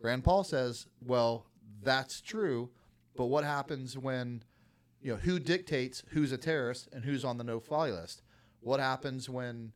[0.00, 1.46] Rand Paul says, "Well,
[1.82, 2.70] that's true,
[3.16, 4.42] but what happens when,
[5.04, 8.22] you know, who dictates who's a terrorist and who's on the no-fly list?
[8.60, 9.72] What happens when,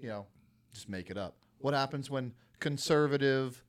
[0.00, 0.26] you know,
[0.72, 1.36] just make it up?
[1.58, 3.62] What happens when conservative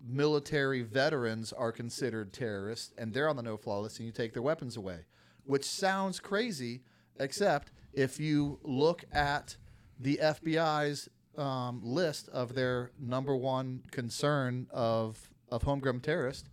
[0.00, 4.42] military veterans are considered terrorists and they're on the no-fly list and you take their
[4.42, 5.06] weapons away?
[5.42, 6.82] Which sounds crazy,
[7.18, 9.56] except if you look at
[9.98, 16.48] the FBI's um, list of their number one concern of of homegrown terrorists,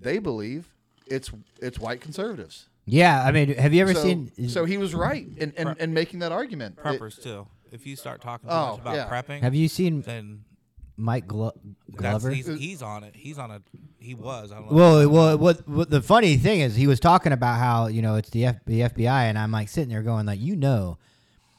[0.00, 0.74] they believe
[1.06, 1.30] it's
[1.62, 2.68] it's white conservatives.
[2.88, 4.48] Yeah, I mean, have you ever so, seen?
[4.48, 6.78] so he was right in, in, in making that argument.
[6.78, 7.46] It- Preppers too.
[7.70, 9.08] If you start talking too Oh, much about yeah.
[9.10, 10.44] prepping, have you seen then
[10.96, 11.52] Mike Glo-
[11.94, 12.30] Glover?
[12.30, 13.14] he's, he's on it.
[13.14, 13.60] He's on a.
[13.98, 14.52] He was.
[14.52, 14.76] I don't know.
[14.76, 18.14] Well, well, what, what the funny thing is, he was talking about how you know
[18.14, 20.96] it's the, F, the FBI, and I'm like sitting there going like, you know,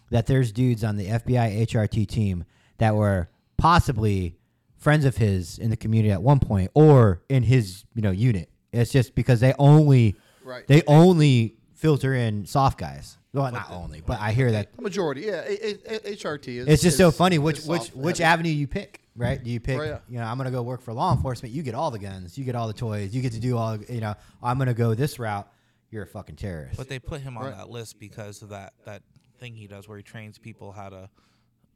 [0.09, 2.43] that there's dudes on the FBI HRT team
[2.79, 4.35] that were possibly
[4.77, 8.49] friends of his in the community at one point, or in his you know unit.
[8.73, 10.15] It's just because they only
[10.49, 10.67] Right.
[10.67, 13.17] they only filter in soft guys.
[13.31, 15.43] Well, not only, but I hear that The majority, yeah.
[15.45, 16.67] A, A- A- HRT is.
[16.67, 18.23] it's just so is- funny which is which soft which heavy.
[18.25, 19.41] avenue you pick, right?
[19.43, 19.77] Do you pick?
[19.79, 19.99] Right, yeah.
[20.09, 21.53] You know, I'm gonna go work for law enforcement.
[21.53, 23.77] You get all the guns, you get all the toys, you get to do all.
[23.77, 25.47] You know, I'm gonna go this route.
[25.91, 26.77] You're a fucking terrorist.
[26.77, 27.55] But they put him on Right.
[27.57, 29.03] that list because of that that
[29.37, 31.09] thing he does where he trains people how to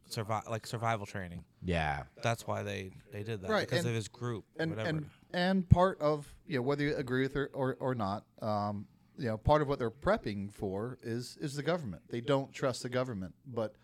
[0.10, 1.44] survive, like survival training.
[1.64, 4.46] yeah, That's why they they did that Right, because and- of his group.
[4.58, 4.90] and whatever.
[4.90, 8.86] and and part of you know whether you agree with it or or not, um,
[9.18, 12.04] you know, part of what they're prepping for is is the government.
[12.10, 13.34] They don't trust the government.
[13.46, 13.76] But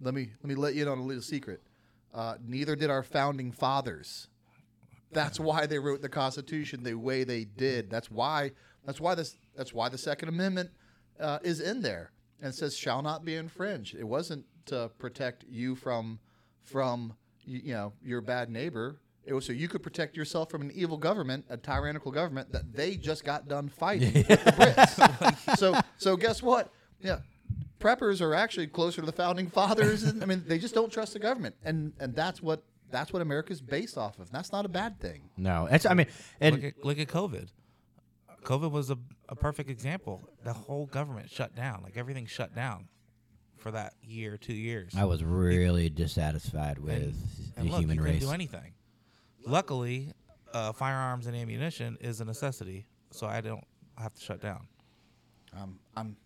[0.00, 1.62] let me let me let you in on a little secret.
[2.14, 4.28] Uh, neither did our founding fathers.
[5.12, 7.90] That's why they wrote the Constitution the way they did.
[7.90, 8.52] That's why.
[8.84, 9.36] That's why this.
[9.56, 10.70] That's why the Second Amendment
[11.20, 13.94] uh, is in there and says shall not be infringed.
[13.94, 16.18] It wasn't to protect you from
[16.62, 19.00] from you, you know your bad neighbor.
[19.24, 22.72] It was so you could protect yourself from an evil government, a tyrannical government that
[22.72, 25.58] they just got done fighting with the Brits.
[25.58, 26.72] so so guess what?
[27.00, 27.18] Yeah.
[27.78, 30.04] Preppers are actually closer to the founding fathers.
[30.04, 33.22] And, I mean, they just don't trust the government, and and that's what that's what
[33.22, 34.30] America's based off of.
[34.30, 35.30] That's not a bad thing.
[35.36, 35.86] No, it's.
[35.86, 36.06] I mean,
[36.40, 37.48] and look at look at COVID.
[38.44, 38.98] COVID was a,
[39.28, 40.20] a perfect example.
[40.44, 41.82] The whole government shut down.
[41.82, 42.88] Like everything shut down
[43.56, 44.92] for that year, two years.
[44.96, 47.14] I was really dissatisfied with and,
[47.54, 48.12] the and look, human you race.
[48.14, 48.72] couldn't do anything.
[49.46, 50.12] Luckily,
[50.52, 53.64] uh, firearms and ammunition is a necessity, so I don't
[53.98, 54.66] have to shut down.
[55.56, 56.16] Um, I'm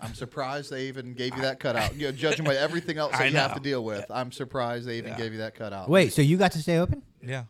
[0.00, 1.94] I'm surprised they even gave you that cutout.
[1.94, 4.86] You know, judging by everything else that I you have to deal with, I'm surprised
[4.86, 5.18] they even Yeah.
[5.18, 5.88] gave you that cutout.
[5.88, 7.02] Wait, so you got to stay open?
[7.22, 7.44] Yeah.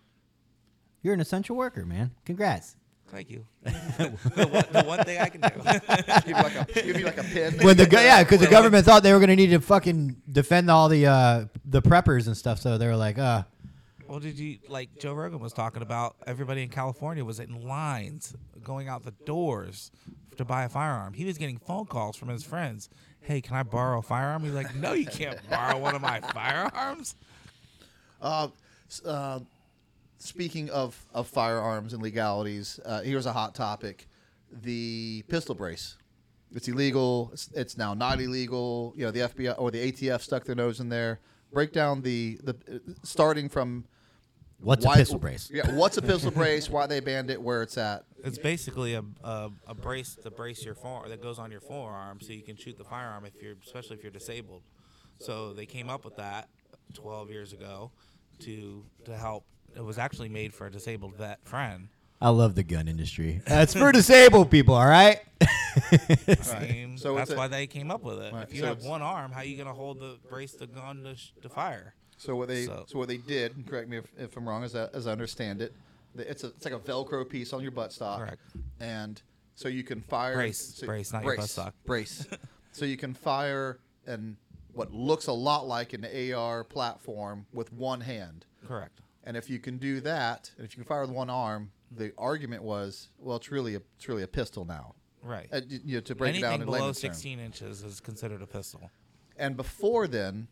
[1.03, 2.13] You're an essential worker, man.
[2.25, 2.77] Congrats.
[3.09, 3.47] Thank you.
[3.63, 5.49] the, one, the one thing I can do.
[6.25, 7.55] give you like a give you like a pin.
[7.61, 10.17] When the go- yeah, because the government thought they were going to need to fucking
[10.31, 13.43] defend all the uh, the preppers and stuff, so they were like, uh,
[14.13, 16.17] well, did you like Joe Rogan was talking about?
[16.27, 19.91] Everybody in California was in lines going out the doors
[20.37, 21.15] to buy a firearm.
[21.15, 22.91] He was getting phone calls from his friends.
[23.23, 24.45] Hey, can I borrow a firearm?
[24.45, 27.17] He's like, No, you can't borrow one of my firearms.
[28.21, 28.47] Uh,
[29.05, 29.41] uh,
[30.19, 34.07] speaking of, of firearms and legalities, uh, here's a hot topic:
[34.63, 35.97] the pistol brace.
[36.55, 37.31] It's illegal.
[37.33, 38.93] It's, it's now not illegal.
[38.95, 41.19] You know, the FBI or the ATF stuck their nose in there.
[41.53, 43.87] Break down the the uh, starting from
[44.63, 46.71] "What's why- a pistol brace?" Yeah, what's a pistol brace?
[46.71, 47.41] Why they banned it?
[47.41, 48.05] Where it's at?
[48.25, 52.21] It's basically a, a, a brace to brace your forearm that goes on your forearm
[52.21, 54.63] so you can shoot the firearm if you're especially if you're disabled.
[55.19, 56.49] So they came up with that
[56.95, 57.91] 12 years ago
[58.41, 59.45] to to help.
[59.75, 61.89] It was actually made for a disabled vet friend.
[62.21, 63.41] I love the gun industry.
[63.47, 65.19] That's for disabled people, all right?
[65.41, 68.33] I mean, So it's that's a- why they came up with it.
[68.33, 70.67] Right, If you so have one arm, how are you gonna hold the brace the
[70.69, 71.95] gun to, sh- to fire?
[72.23, 74.63] So what they so, So- what they did, and correct me if, if I'm wrong,
[74.63, 75.75] as I, as I understand it,
[76.17, 78.41] it's a it's like a Velcro piece on your buttstock, Correct.
[78.79, 79.21] and
[79.57, 81.73] so you can fire Brace, so- brace, not your brace, buttstock.
[81.85, 82.27] brace.
[82.73, 84.37] so you can fire and
[84.73, 89.01] what looks a lot like an AR platform with one hand, Correct.
[89.25, 92.13] and if you can do that, and if you can fire with one arm, the
[92.17, 94.95] argument was, well, it's really a it's really a pistol now.
[95.25, 95.49] Right.
[95.53, 97.17] Uh, you know, to break it down Anything in below layman's terms.
[97.17, 98.91] 16 inches is considered a pistol.
[99.37, 100.49] And before then,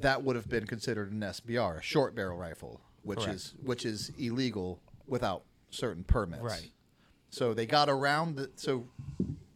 [0.00, 3.34] that would have been considered an SBR, a short barrel rifle, which Correct.
[3.34, 6.42] is which is illegal without certain permits.
[6.42, 6.70] Right.
[7.30, 8.86] So they got around the so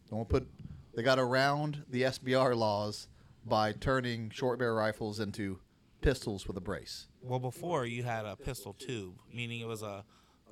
[0.09, 0.47] don't put
[0.95, 3.07] they got around the SBR laws
[3.45, 5.59] by turning short barrel rifles into
[6.01, 7.07] pistols with a brace.
[7.21, 10.03] Well, before you had a pistol tube, meaning it was a,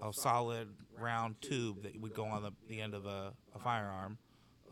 [0.01, 4.17] a solid round tube that would go on the, the end of a, a firearm,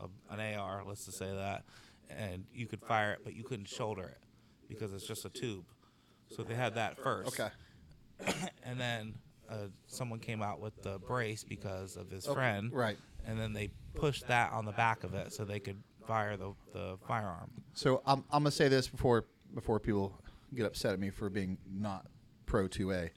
[0.00, 1.64] a, an AR, let's just say that,
[2.08, 4.23] and you could fire it, but you couldn't shoulder it
[4.74, 5.64] because it's just a tube.
[6.34, 7.28] So they had that first.
[7.40, 7.50] Okay.
[8.64, 9.14] And then
[9.50, 9.54] uh,
[9.86, 12.72] someone came out with the brace because of his friend.
[12.72, 12.96] right.
[13.26, 16.52] And then they pushed that on the back of it so they could fire the,
[16.72, 17.50] the firearm.
[17.74, 20.18] So I'm, I'm gonna say this before before people
[20.54, 22.06] get upset at me for being not
[22.46, 23.10] pro 2A.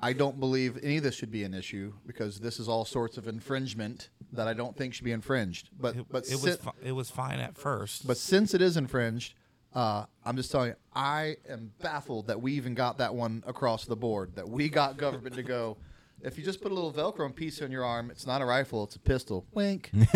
[0.00, 3.16] I don't believe any of this should be an issue because this is all sorts
[3.16, 5.70] of infringement that I don't think should be infringed.
[5.78, 8.06] But It, but it was si- fi- it was fine at first.
[8.06, 9.34] but since it is infringed,
[9.78, 13.84] uh, I'm just telling you, I am baffled that we even got that one across
[13.84, 14.34] the board.
[14.34, 15.76] That we got government to go.
[16.20, 18.82] If you just put a little Velcro piece on your arm, it's not a rifle;
[18.82, 19.46] it's a pistol.
[19.52, 19.90] Wink.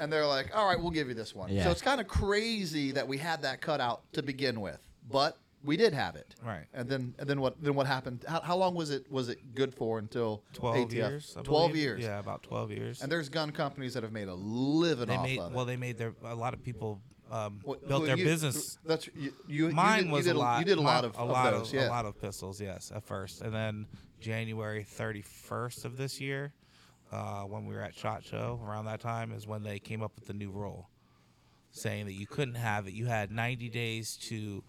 [0.00, 1.64] and they're like, "All right, we'll give you this one." Yeah.
[1.64, 4.78] So it's kind of crazy that we had that cut out to begin with,
[5.10, 6.34] but we did have it.
[6.42, 6.64] Right.
[6.72, 7.62] And then and then what?
[7.62, 8.24] Then what happened?
[8.26, 9.04] How, how long was it?
[9.12, 10.92] Was it good for until 12 ATF?
[10.94, 11.34] years.
[11.38, 11.82] I Twelve believe.
[11.84, 12.02] years.
[12.02, 13.02] Yeah, about 12 years.
[13.02, 15.54] And there's gun companies that have made a living they off made of it.
[15.54, 19.06] well they made their a lot of people um, What- built their you- business That's
[19.08, 19.32] you.
[19.48, 21.14] you you mine did, was you did a lot You did a mine- lot of
[21.16, 21.88] a of lot those, of yeah.
[21.88, 23.86] a lot of pistols yes at first and then
[24.20, 26.52] January 31st of this year
[27.12, 30.12] uh, when we were at SHOT Show around that time is when they came up
[30.16, 30.88] with the new rule
[31.70, 34.62] saying that you couldn't have it you had 90 days to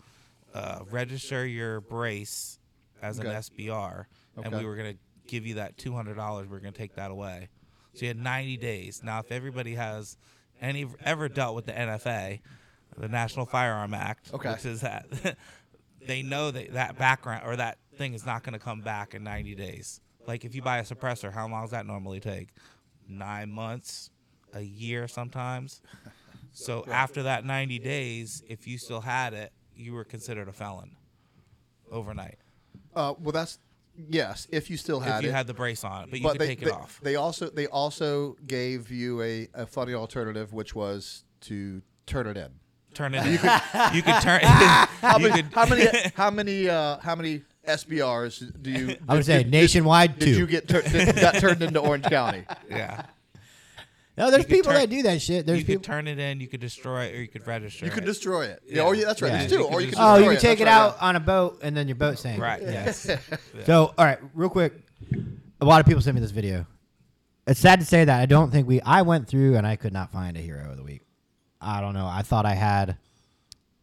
[0.54, 2.60] uh, register your brace
[3.02, 3.36] as an Okay.
[3.38, 4.06] SBR
[4.42, 7.12] and we were going to give you that $200 we we're going to take that
[7.12, 7.50] away
[7.94, 10.18] so you had 90 days now if everybody has
[10.62, 12.40] any ever dealt with the NFA
[12.98, 14.52] the National Firearm Act Okay.
[14.52, 15.06] which is that
[16.08, 19.24] they know that that background or that thing is not going to come back in
[19.24, 22.50] 90 days Like if you buy a suppressor, how long does that normally take?
[23.08, 24.10] Nine months,
[24.54, 25.82] a year sometimes.
[26.58, 30.96] So after that 90 days, if you still had it, you were considered a felon
[31.92, 32.38] overnight.
[32.96, 33.60] Uh, well, that's
[34.10, 34.48] yes.
[34.52, 36.42] If you still had if you it, had the brace on, but you but could
[36.42, 37.00] they, take it they, off.
[37.04, 42.38] they also they also gave you a, a funny alternative, which was to turn it
[42.38, 42.50] in.
[42.94, 43.26] Turn it.
[43.26, 43.52] You could.
[43.96, 44.40] You could turn.
[44.44, 45.44] How you many?
[45.44, 45.88] could, How many?
[46.16, 46.70] How many?
[46.70, 48.98] Uh, how many SBRs do you?
[49.08, 50.38] I would say did- nationwide Did two.
[50.40, 52.44] you get tur- did, got turned into Orange County?
[52.70, 53.04] yeah.
[54.18, 55.46] No, there's people turn- that do that shit.
[55.46, 55.82] There's you people.
[55.82, 56.40] could turn it in.
[56.40, 57.86] You could destroy it, or you could register.
[57.86, 58.08] You could it.
[58.08, 58.62] destroy it.
[58.66, 58.76] Yeah.
[58.78, 58.82] Yeah.
[58.84, 59.06] Oh, yeah.
[59.06, 59.32] That's right.
[59.32, 59.38] Yeah.
[59.40, 59.58] There's two.
[59.60, 61.16] You Or could you could just- Oh, destroy you take it That's right, out on
[61.16, 62.42] a boat and then your boat sank.
[62.42, 62.62] Right.
[62.62, 63.06] Yes.
[63.08, 63.20] Yeah.
[63.66, 64.74] So, all right, real quick.
[65.62, 66.66] A lot of people sent me this video.
[67.48, 68.82] It's sad to say that I don't think we.
[68.82, 71.02] I went through and I could not find a hero of the week.
[71.62, 72.08] I don't know.
[72.08, 72.98] I thought I had.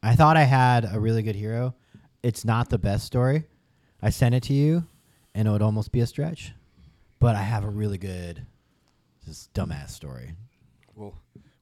[0.03, 1.75] I thought I had a really good hero.
[2.23, 3.45] It's not the best story.
[4.03, 4.85] I sent it to you,
[5.35, 6.53] and it would almost be a stretch.
[7.21, 8.45] But I have a really good,
[9.27, 10.33] just dumbass story.
[10.95, 11.15] We'll,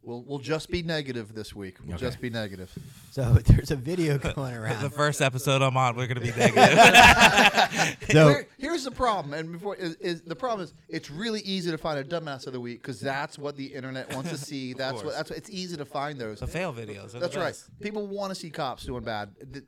[0.03, 1.77] we'll, we'll just be negative this week.
[1.85, 2.07] We'll Okay.
[2.07, 2.73] just be negative.
[3.11, 4.83] So there's a video going around.
[4.83, 7.99] The first episode I'm on, we're gonna be negative.
[8.11, 11.71] So Here- here's the problem, and before is, is the problem is it's really easy
[11.71, 14.73] to find a dumbass of the week because that's what the internet wants to see.
[14.73, 15.17] That's what course.
[15.17, 16.41] that's what, it's easy to find those.
[16.41, 17.07] the fail videos.
[17.11, 17.45] are the That's right.
[17.47, 17.69] best.
[17.81, 19.31] People want to see cops doing bad.
[19.53, 19.65] Th-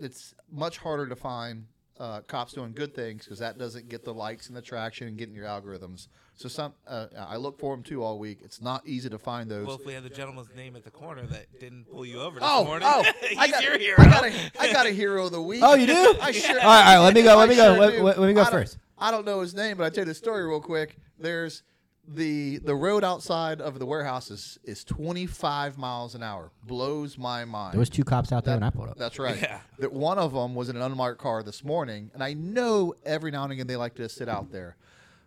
[0.00, 1.66] It's much harder to find
[2.00, 5.16] uh, cops doing good things because that doesn't get the likes and the traction and
[5.16, 6.08] getting your algorithms.
[6.38, 8.40] So some uh, I look for them too all week.
[8.44, 9.66] It's not easy to find those.
[9.66, 12.38] Well, if we had the gentleman's name at the corner that didn't pull you over
[12.38, 13.04] this Oh, morning, oh!
[13.28, 13.96] he's I got, your hero.
[13.98, 15.62] I got a, I got a hero of the week.
[15.64, 16.14] Oh, you do?
[16.20, 16.60] I sure.
[16.60, 18.34] All right, all right, let me go, let me go, sure let- let- let me
[18.34, 18.78] go I don't- first.
[18.98, 20.96] I don't know his name, but I tell you the story real quick.
[21.18, 21.62] There's
[22.08, 26.50] the the road outside of the warehouse is, is 25 miles an hour.
[26.64, 27.72] Blows my mind.
[27.72, 28.98] there was two cops out there when I pulled up.
[28.98, 29.40] That's right.
[29.40, 29.60] Yeah.
[29.78, 33.30] That one of them was in an unmarked car this morning, and I know every
[33.30, 34.76] now and again they like to sit out there.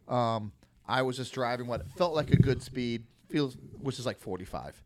[0.08, 0.52] Um,
[0.90, 4.82] I was just driving what felt like a good speed, feels which is like 45,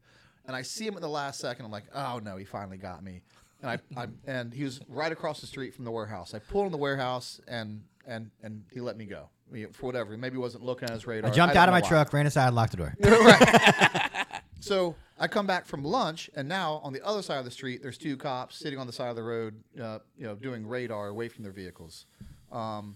[0.45, 1.65] and I see him at the last second.
[1.65, 3.21] I'm like, oh no, he finally got me,
[3.61, 6.33] and I, I and he was right across the street from the warehouse.
[6.33, 10.15] I pulled in the warehouse, and and and he let me go I for whatever.
[10.17, 11.31] Maybe he wasn't looking at his radar.
[11.31, 11.87] I jumped don't out of my why.
[11.87, 12.95] truck, ran inside, locked the door.
[14.63, 17.81] So I come back from lunch, and now on the other side of the street,
[17.81, 21.09] there's two cops sitting on the side of the road, uh, you know, doing radar
[21.09, 22.05] away from their vehicles.
[22.49, 22.95] Um,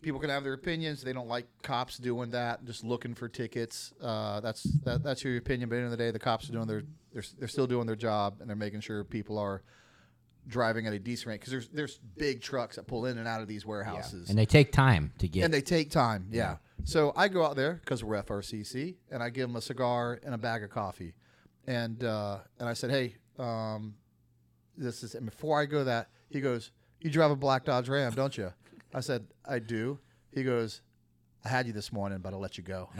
[0.00, 1.02] people can have their opinions.
[1.02, 3.92] They don't like cops doing that, just looking for tickets.
[4.00, 5.68] Uh, that's that, that's your opinion.
[5.68, 7.66] But at the end of the day, the cops are doing their they're, they're still
[7.66, 9.62] doing their job, and they're making sure people are
[10.48, 13.40] driving at a decent rate because there's there's big trucks that pull in and out
[13.40, 15.44] of these warehouses And they take time to get.
[15.44, 16.26] and they take time.
[16.30, 16.56] Yeah.
[16.84, 20.34] So I go out there because we're FRCC, and I give them a cigar and
[20.34, 21.14] a bag of coffee,
[21.66, 23.94] and uh, and I said, hey, um,
[24.76, 25.14] this is.
[25.14, 28.36] And before I go to that, he goes, "You drive a black Dodge Ram, don't
[28.36, 28.52] you?"
[28.94, 29.98] I said, "I do."
[30.32, 30.80] He goes,
[31.44, 32.88] "I had you this morning, but I'll let you go."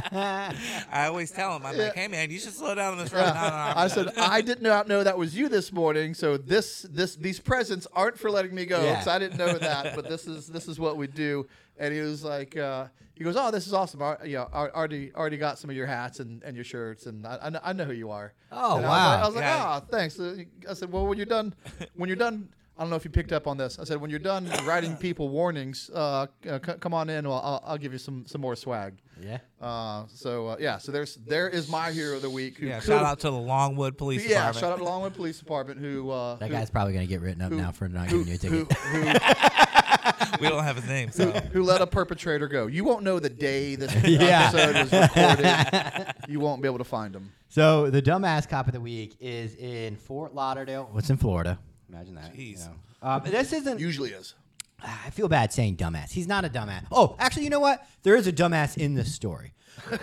[0.00, 3.20] I always tell him, I'm like, hey man, you should slow down on this road.
[3.26, 3.92] No, no, no, I'm I good.
[3.92, 7.86] said, "I did not know that was you this morning, so this this these presents
[7.92, 8.92] aren't for letting me go Yeah.
[8.92, 12.00] because I didn't know that, but this is this is what we do." And he
[12.00, 14.00] was like, uh, "He goes, oh, this is awesome.
[14.00, 17.06] I, you know, I already already got some of your hats and, and your shirts,
[17.06, 19.20] and I, I, know, I know who you are." Oh, And wow.
[19.22, 19.64] I was like, Yeah.
[19.64, 20.36] "Ah, thanks." Uh,
[20.70, 21.52] I said, "Well, when you're done,
[21.96, 23.78] when you're done." I don't know if you picked up on this.
[23.78, 27.28] I said, when you're done writing people warnings, uh, uh, c- come on in.
[27.28, 28.94] Well, I'll, I'll give you some, some more swag.
[29.22, 29.38] yeah.
[29.60, 32.58] Uh, so uh, yeah, so there's there is my hero of the week.
[32.58, 34.54] Who yeah, could- shout out to the Longwood Police yeah, Department.
[34.56, 34.60] Yeah.
[34.60, 37.42] Shout out to Longwood Police Department who uh, That who, guy's probably gonna get written
[37.42, 38.72] up who- now for not who, giving you a ticket.
[38.72, 39.04] who, who,
[40.40, 42.66] we don't have his name, so who let a perpetrator go.
[42.66, 44.50] You won't know the day this Yeah.
[44.52, 46.14] episode was recorded.
[46.28, 47.30] you won't be able to find him.
[47.48, 50.88] So the dumbass cop of the week is in Fort Lauderdale.
[50.90, 51.58] What's in Florida?
[51.88, 52.36] Imagine that.
[52.36, 52.66] you Jeez.
[52.66, 52.72] know.
[53.02, 53.78] Um, this isn't.
[53.80, 54.34] Usually is.
[54.82, 56.10] I feel bad saying dumbass.
[56.10, 56.84] He's not a dumbass.
[56.92, 57.86] Oh, actually, you know what?
[58.02, 59.52] There is a dumbass in this story.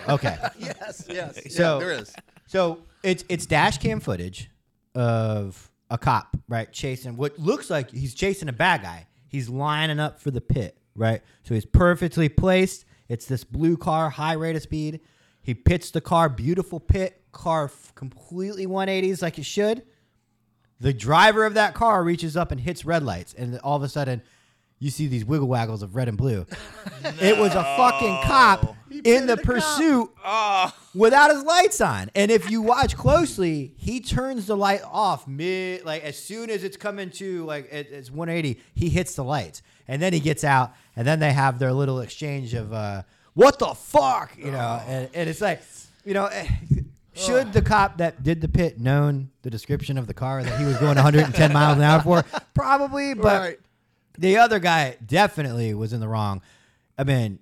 [0.08, 0.36] Okay.
[0.58, 1.54] Yes, yes.
[1.54, 2.12] So- yeah, there is.
[2.46, 4.50] So it's it's dash cam footage
[4.94, 9.06] of a cop, right, chasing what looks like he's chasing a bad guy.
[9.28, 11.22] He's lining up for the pit, right?
[11.44, 12.84] So he's perfectly placed.
[13.08, 15.00] It's this blue car, high rate of speed.
[15.42, 19.82] He pits the car, beautiful pit, car f- completely 180s like it should.
[20.82, 23.88] The driver of that car reaches up and hits red lights, and all of a
[23.88, 24.20] sudden,
[24.80, 26.44] you see these wiggle waggles of red and blue.
[27.20, 32.10] It was a fucking cop in the pursuit oh, without his lights on.
[32.14, 36.62] And if you watch closely, he turns the light off mid, like as soon as
[36.62, 40.44] it's coming to like it, it's 180, he hits the lights, and then he gets
[40.44, 43.02] out, and then they have their little exchange of uh,
[43.34, 45.62] what the fuck, you know, and, and it's like,
[46.04, 46.26] you know.
[46.26, 46.46] Eh,
[47.14, 50.64] Should the cop that did the pit known the description of the car that he
[50.64, 52.24] was going 110 miles an hour for?
[52.54, 53.58] Probably, but right.
[54.18, 56.40] the other guy definitely was in the wrong.
[56.96, 57.38] I mean,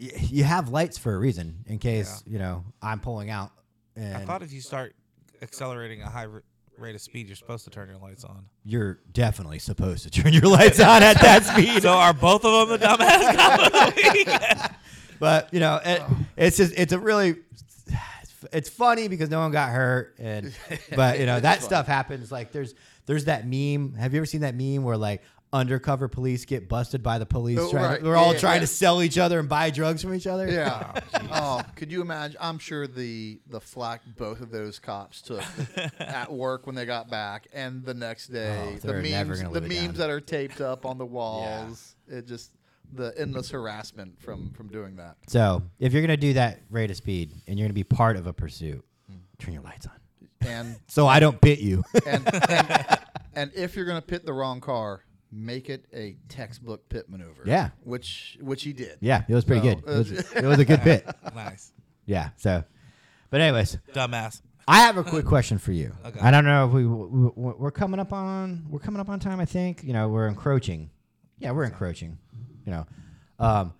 [0.00, 3.52] y- you have lights for a reason in case you know I'm pulling out.
[3.94, 4.94] And I thought if you start
[5.40, 6.42] accelerating a high r-
[6.76, 8.46] rate of speed, you're supposed to turn your lights on.
[8.64, 11.82] you're definitely supposed to turn your lights on at that speed.
[11.82, 14.74] So are both of them the dumbass?
[15.18, 16.02] But you know, it,
[16.36, 17.36] it's just it's a really
[18.52, 20.54] it's funny because no one got hurt, and
[20.96, 22.30] but you know that stuff happens.
[22.32, 22.74] Like there's
[23.06, 23.94] there's that meme.
[23.94, 25.22] Have you ever seen that meme where like
[25.52, 27.58] undercover police get busted by the police?
[27.60, 28.02] Oh, trying right.
[28.02, 28.60] We're all Yeah, trying yeah.
[28.60, 30.48] to sell each other and buy drugs from each other.
[30.50, 31.00] Yeah.
[31.30, 32.36] oh, could you imagine?
[32.40, 35.42] I'm sure the the flack both of those cops took
[36.00, 39.60] at work when they got back, and the next oh, day, Oh, the memes, the
[39.60, 39.94] memes down.
[39.94, 41.94] that are taped up on the walls.
[42.08, 42.50] It just
[42.92, 45.16] the endless harassment from from doing that.
[45.28, 48.26] So if you're gonna do that rate of speed and you're gonna be part of
[48.26, 49.16] a pursuit, hmm.
[49.38, 49.92] turn your lights on.
[50.46, 51.82] And So I don't pit you.
[52.06, 52.98] and and,
[53.34, 57.42] and if you're gonna pit the wrong car, make it a textbook pit maneuver.
[57.44, 57.70] Yeah.
[57.84, 58.98] which which he did.
[59.00, 59.84] yeah, it was pretty No, good.
[59.84, 61.06] It was, uh, it was a good pit.
[61.34, 61.72] nice.
[62.06, 62.30] Yeah.
[62.36, 62.62] So,
[63.30, 64.42] but anyways, Dumbass.
[64.68, 65.92] I have a quick question for you.
[66.04, 66.18] Okay.
[66.20, 69.38] I don't know if we, we we're coming up on we're coming up on time.
[69.38, 70.90] I think you know we're encroaching.
[71.38, 72.18] Yeah, we're encroaching.
[72.66, 72.86] You know,
[73.38, 73.72] um,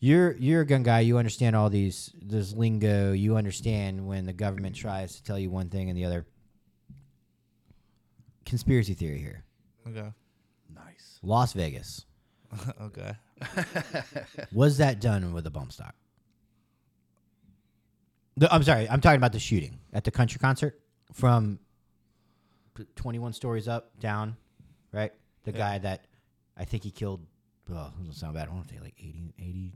[0.00, 1.00] you're you're a gun guy.
[1.00, 3.12] You understand all these this lingo.
[3.12, 6.24] You understand when the government tries to tell you one thing and the other.
[8.44, 9.42] Conspiracy theory here.
[9.88, 10.08] Okay.
[10.72, 11.18] Nice.
[11.22, 12.04] Las Vegas
[12.80, 13.12] okay.
[14.52, 15.94] was that done with a bump stock?
[18.36, 20.78] The, I'm sorry, I'm talking about the shooting at the country concert
[21.12, 21.58] from
[22.96, 24.36] 21 stories up, down,
[24.92, 25.12] right?
[25.44, 25.58] The Yeah.
[25.58, 26.04] guy that
[26.56, 27.20] I think he killed,
[27.68, 28.48] well, it doesn't sound bad.
[28.48, 29.72] I want to say like 80, 80,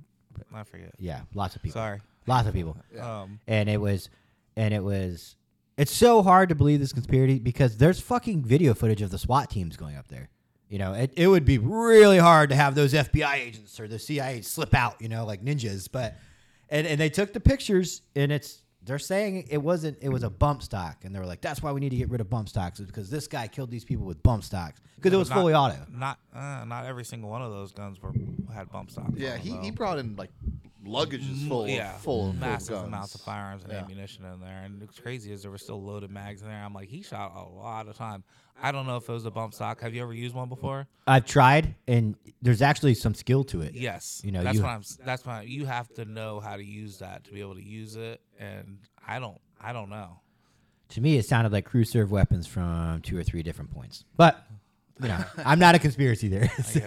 [0.55, 0.95] I forget.
[0.99, 1.81] yeah, lots of people.
[1.81, 2.01] Sorry.
[2.27, 2.77] Lots of people.
[3.01, 4.09] Um, And it was,
[4.57, 5.37] and it was,
[5.77, 9.51] it's so hard to believe this conspiracy because there's fucking video footage of the SWAT
[9.51, 10.29] teams going up there.
[10.69, 13.99] You know, it, it would be really hard to have those FBI agents or the
[13.99, 15.89] CIA slip out, you know, like ninjas.
[15.91, 16.17] But
[16.69, 20.31] and, and they took the pictures and it's they're saying it wasn't it was a
[20.31, 22.49] bump stock and they were like that's why we need to get rid of bump
[22.49, 25.37] stocks is because this guy killed these people with bump stocks because it was not-
[25.37, 25.77] fully auto.
[25.91, 28.13] Not uh, not every single one of those guns were
[28.55, 29.13] had bump stocks.
[29.17, 30.31] Yeah, on he, them, he brought in like
[30.91, 32.89] luggages full yeah, of full, full massive of guns.
[32.89, 33.81] amounts of firearms and Yeah.
[33.81, 34.63] ammunition in there.
[34.65, 36.63] And what's crazy is there were still loaded mags in there.
[36.63, 38.25] I'm like, he shot a lot of time.
[38.63, 39.81] I don't know if it was a bump stock.
[39.81, 40.87] Have you ever used one before?
[41.07, 43.75] I've tried and there's actually some skill to it.
[43.75, 44.21] Yes.
[44.25, 44.83] You know, that's you- what I'm.
[45.05, 47.97] That's why you have to know how to use that to be able to use
[47.97, 48.21] it.
[48.39, 49.41] And I don't.
[49.61, 50.21] I don't know.
[50.91, 54.05] To me, it sounded like crew serve weapons from two or three different points.
[54.17, 54.45] But
[55.45, 56.79] I'm not a conspiracy theorist.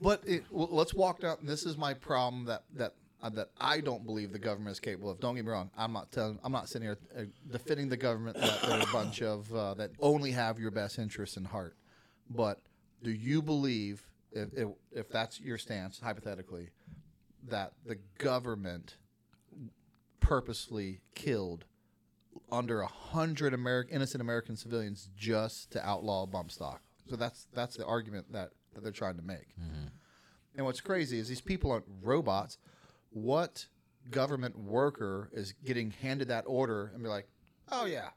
[0.00, 1.38] But it, well, let's walk down.
[1.42, 5.10] This is my problem that that uh, that I don't believe the government is capable
[5.10, 5.18] of.
[5.18, 5.70] Don't get me wrong.
[5.76, 6.38] I'm not telling.
[6.44, 9.90] I'm not sitting here uh, defending the government that they're a bunch of uh, that
[10.00, 11.76] only have your best interests in heart.
[12.30, 12.60] But
[13.02, 14.02] do you believe
[14.32, 16.70] if, if if that's your stance hypothetically
[17.48, 18.96] that the government
[20.20, 21.64] purposely killed
[22.50, 26.82] under a hundred American innocent American civilians just to outlaw bump stock.
[27.08, 29.54] So that's that's the argument that, that they're trying to make.
[29.60, 29.86] Mm-hmm.
[30.56, 32.58] And what's crazy is these people aren't robots.
[33.10, 33.66] What
[34.10, 37.28] government worker is getting handed that order and be like,
[37.70, 38.08] "Oh yeah,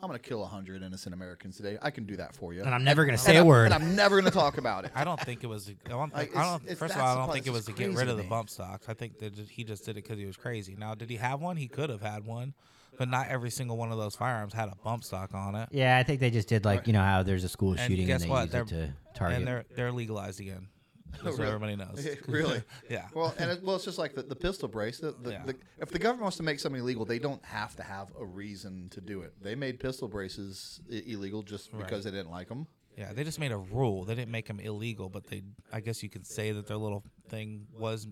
[0.00, 1.78] I'm going to kill a hundred innocent Americans today.
[1.82, 3.64] I can do that for you." and I'm never gonna say a I'm- word.
[3.66, 4.92] And I'm never going to talk about it.
[4.94, 5.68] I don't think it was.
[5.68, 6.12] I don't.
[6.14, 7.72] Like, Think, I it's- don't it's- first of all, I don't think it was to
[7.72, 8.88] get rid of the bump stocks.
[8.88, 10.76] I think that he just did it because he was crazy.
[10.78, 11.56] Now, did he have one?
[11.56, 12.54] He could have had one,
[12.98, 15.68] but not every single one of those firearms had a bump stock on it.
[15.72, 18.06] Yeah, I think they just did like you know how there's a school And shooting
[18.06, 18.42] guess and they what?
[18.44, 19.38] use They're it to target.
[19.38, 20.68] and they're they're legalized again.
[21.24, 21.46] Just so Really?
[21.54, 22.06] everybody knows.
[22.28, 22.62] really?
[22.90, 23.06] yeah.
[23.14, 24.98] Well, and it, well, it's just like the, the pistol brace.
[24.98, 25.42] The, the, Yeah.
[25.46, 28.24] the, if the government wants to make something illegal, they don't have to have a
[28.26, 29.32] reason to do it.
[29.40, 32.66] They made pistol braces I- illegal just because they didn't like them.
[32.98, 34.04] Yeah, they just made a rule.
[34.04, 35.42] They didn't make them illegal, but they
[35.72, 38.06] I guess you could say that their little thing was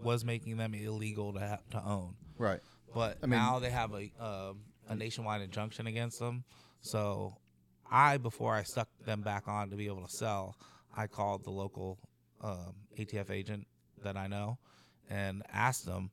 [0.00, 2.14] was making them illegal to ha- to own.
[2.38, 2.60] Right.
[2.94, 6.44] But I mean- now they have a um a nationwide injunction against them.
[6.80, 7.36] So
[7.90, 10.56] I before I stuck them back on to be able to sell,
[10.96, 11.98] I called the local
[12.40, 13.66] um, ATF agent
[14.02, 14.58] that I know
[15.08, 16.10] and asked them,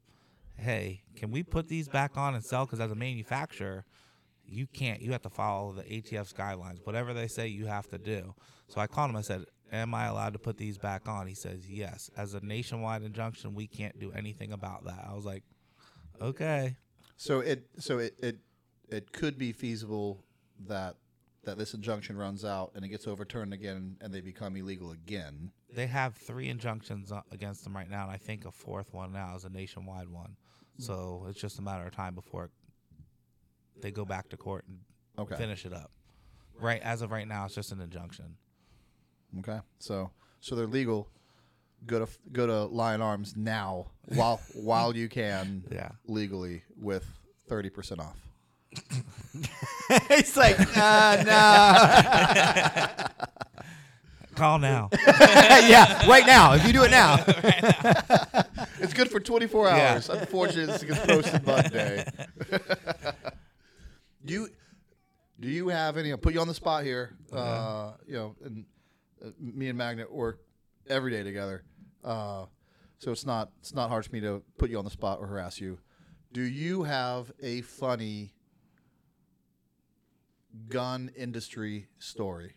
[0.55, 2.65] "Hey, can we put these back on and sell?
[2.65, 3.85] Because as a manufacturer,
[4.45, 5.01] you can't.
[5.01, 6.85] You have to follow the ATF's guidelines.
[6.85, 8.33] Whatever they say, you have to do."
[8.67, 9.17] So I called him.
[9.17, 12.39] I said, "Am I allowed to put these back on?" He says, "Yes." As a
[12.39, 15.05] nationwide injunction, we can't do anything about that.
[15.09, 15.43] I was like,
[16.21, 16.75] "Okay."
[17.17, 18.37] So it so it, it
[18.89, 20.23] it could be feasible
[20.67, 20.95] that
[21.43, 25.51] that this injunction runs out and it gets overturned again and they become illegal again.
[25.73, 29.11] They have three injunctions uh, against them right now, and I think a fourth one
[29.13, 30.35] now is a nationwide one.
[30.77, 32.49] So it's just a matter of time before
[33.81, 34.79] they go back to court and
[35.19, 35.35] Okay.
[35.35, 35.91] finish it up.
[36.59, 38.37] Right as of right now, it's just an injunction.
[39.39, 39.59] Okay.
[39.79, 41.09] So so they're legal.
[41.85, 45.89] Go to go to Lion Arms now while while you can Yeah.
[46.07, 47.05] legally with
[47.47, 48.17] thirty percent off.
[50.09, 52.87] it's like, uh, no.
[54.35, 54.89] Call now.
[54.93, 56.53] yeah, right now.
[56.53, 57.17] If you do it now.
[58.79, 59.91] It's good for 24 Yeah.
[59.93, 60.09] hours.
[60.09, 62.05] Unfortunately, it's gets posted Monday.
[64.25, 64.47] do you
[65.39, 66.11] do you have any?
[66.11, 67.11] I'll put you on the spot here.
[67.31, 68.65] Uh, you know, and
[69.23, 70.39] uh, me and Magnet work
[70.87, 71.63] every day together,
[72.03, 72.45] uh,
[72.99, 75.27] so it's not it's not hard for me to put you on the spot or
[75.27, 75.79] harass you.
[76.33, 78.33] Do you have a funny
[80.69, 82.55] gun industry story?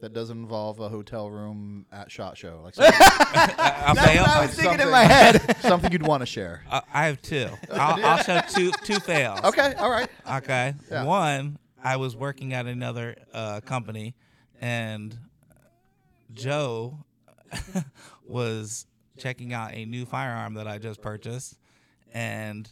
[0.00, 4.28] That doesn't involve a hotel room at SHOT Show, like something, I'll That's say what
[4.28, 5.56] I was thinking in my head.
[5.60, 6.62] something you'd want to share.
[6.70, 7.48] I I have two.
[7.72, 9.40] I'll, I'll show two two fails.
[9.44, 10.08] Okay, all right.
[10.30, 10.74] Okay.
[10.90, 11.04] Yeah.
[11.04, 14.14] One, I was working at another uh, company,
[14.60, 15.16] and
[16.34, 16.98] Joe
[18.26, 18.86] was
[19.18, 21.58] checking out a new firearm that I just purchased,
[22.12, 22.68] and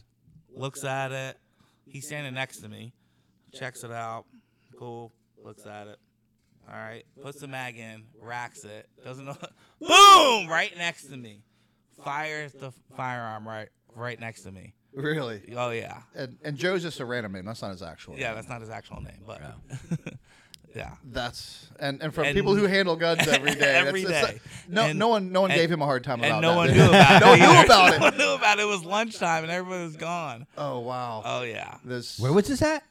[0.55, 1.37] looks at it.
[1.85, 2.93] He's standing next to me,
[3.53, 4.25] checks it out.
[4.77, 5.11] Cool.
[5.43, 5.99] Looks at it.
[6.67, 7.03] All right.
[7.21, 8.87] Puts the mag in, racks it.
[9.03, 9.35] Doesn't know.
[9.79, 10.47] Boom!
[10.49, 11.43] Right next to me.
[12.03, 14.73] Fires the firearm right right next to me.
[14.93, 15.41] Really?
[15.55, 16.01] Oh yeah.
[16.15, 17.45] And, and Joe's just a random name.
[17.45, 18.15] That's not his actual.
[18.17, 18.35] Yeah, name.
[18.35, 19.41] that's not his actual name, but
[20.75, 20.91] yeah.
[21.11, 23.75] That's and and from And- people who handle guns every day.
[23.75, 24.33] Every that's- day.
[24.33, 26.41] that's- no, And- no one, no one and- gave him a hard time about And
[26.41, 27.25] no one knew about it.
[27.25, 27.65] no one knew either.
[27.65, 28.01] about No it.
[28.01, 28.61] one knew about it.
[28.63, 30.47] It was lunchtime and everybody was gone.
[30.57, 31.21] Oh wow.
[31.25, 31.77] Oh yeah.
[31.83, 32.19] this.
[32.19, 32.83] Where was this at?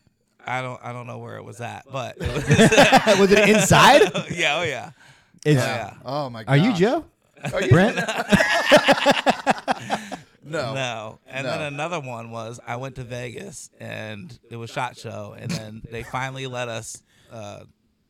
[0.46, 4.02] I don't I don't know where it was at, but it was, was it inside?
[4.32, 4.90] yeah, oh yeah.
[5.44, 5.94] Is, oh, yeah.
[6.04, 6.44] Oh my.
[6.44, 6.52] God.
[6.52, 6.72] Are you.
[6.74, 7.04] Joe?
[7.52, 7.70] Are you?
[7.70, 7.96] Brent?
[10.44, 10.74] No.
[10.74, 11.18] No.
[11.28, 11.52] And No.
[11.52, 15.82] then another one was I went to Vegas and it was SHOT Show and then
[15.90, 17.02] they finally let us
[17.32, 17.64] uh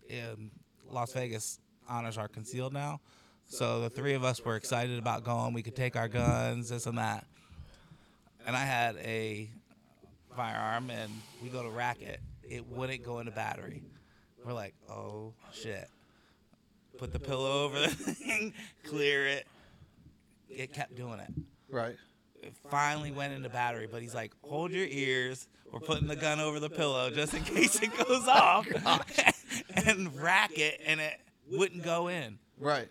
[0.09, 0.51] in
[0.91, 1.59] Las Vegas
[1.89, 3.01] honors are concealed now.
[3.47, 5.55] So the three of us were excited about going.
[5.55, 7.27] We could take our guns, this and that.
[8.47, 9.49] And I had a
[10.37, 11.11] firearm and
[11.43, 12.21] we go to rack it.
[12.43, 13.83] It wouldn't go into battery.
[14.45, 15.89] We're like, oh shit.
[16.99, 18.53] Put the pillow over the thing,
[18.85, 19.47] clear it.
[20.51, 21.31] It kept doing it
[21.71, 21.97] Right.
[22.43, 25.49] it finally went into battery, but he's like, hold your ears.
[25.73, 28.67] We're putting the gun over the pillow just in case it goes off.
[29.87, 31.15] and rack it, and it
[31.51, 32.39] wouldn't go in.
[32.59, 32.89] Right.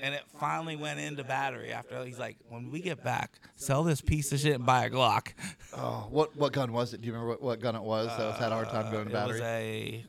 [0.00, 4.00] And it finally went into battery after he's like, when we get back, sell this
[4.02, 5.28] piece of shit and buy a Glock.
[5.74, 7.00] Oh, what what gun was it?
[7.00, 9.08] Do you remember what, what gun it was that was had a hard time going
[9.08, 10.04] Uh, to it was battery?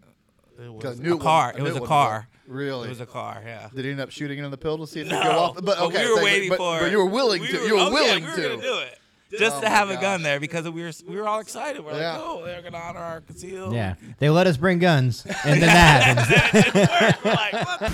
[0.59, 1.45] a, it 'Cause was I knew a Kahr.
[1.53, 2.11] wasn't- It was a Kahr.
[2.13, 2.85] wasn't Really?
[2.87, 3.69] It was a Kahr, yeah.
[3.73, 5.23] Did he end up shooting it in the pill to see if it No, would
[5.23, 5.57] go off?
[5.63, 6.79] But okay, we were waiting but, for.
[6.81, 7.57] But you were willing We to.
[7.59, 8.99] were- you were oh, yeah, willing we were gonna do it.
[9.31, 10.01] Just Oh to my have a gosh.
[10.01, 11.83] gun there because we were we were all excited.
[11.83, 12.13] We're Yeah.
[12.13, 13.73] like, oh, they're gonna honor our concealed.
[13.73, 13.95] Yeah.
[14.19, 16.63] They let us bring guns, and then that happens.
[16.63, 17.23] it didn't.
[17.25, 17.91] We're like, what?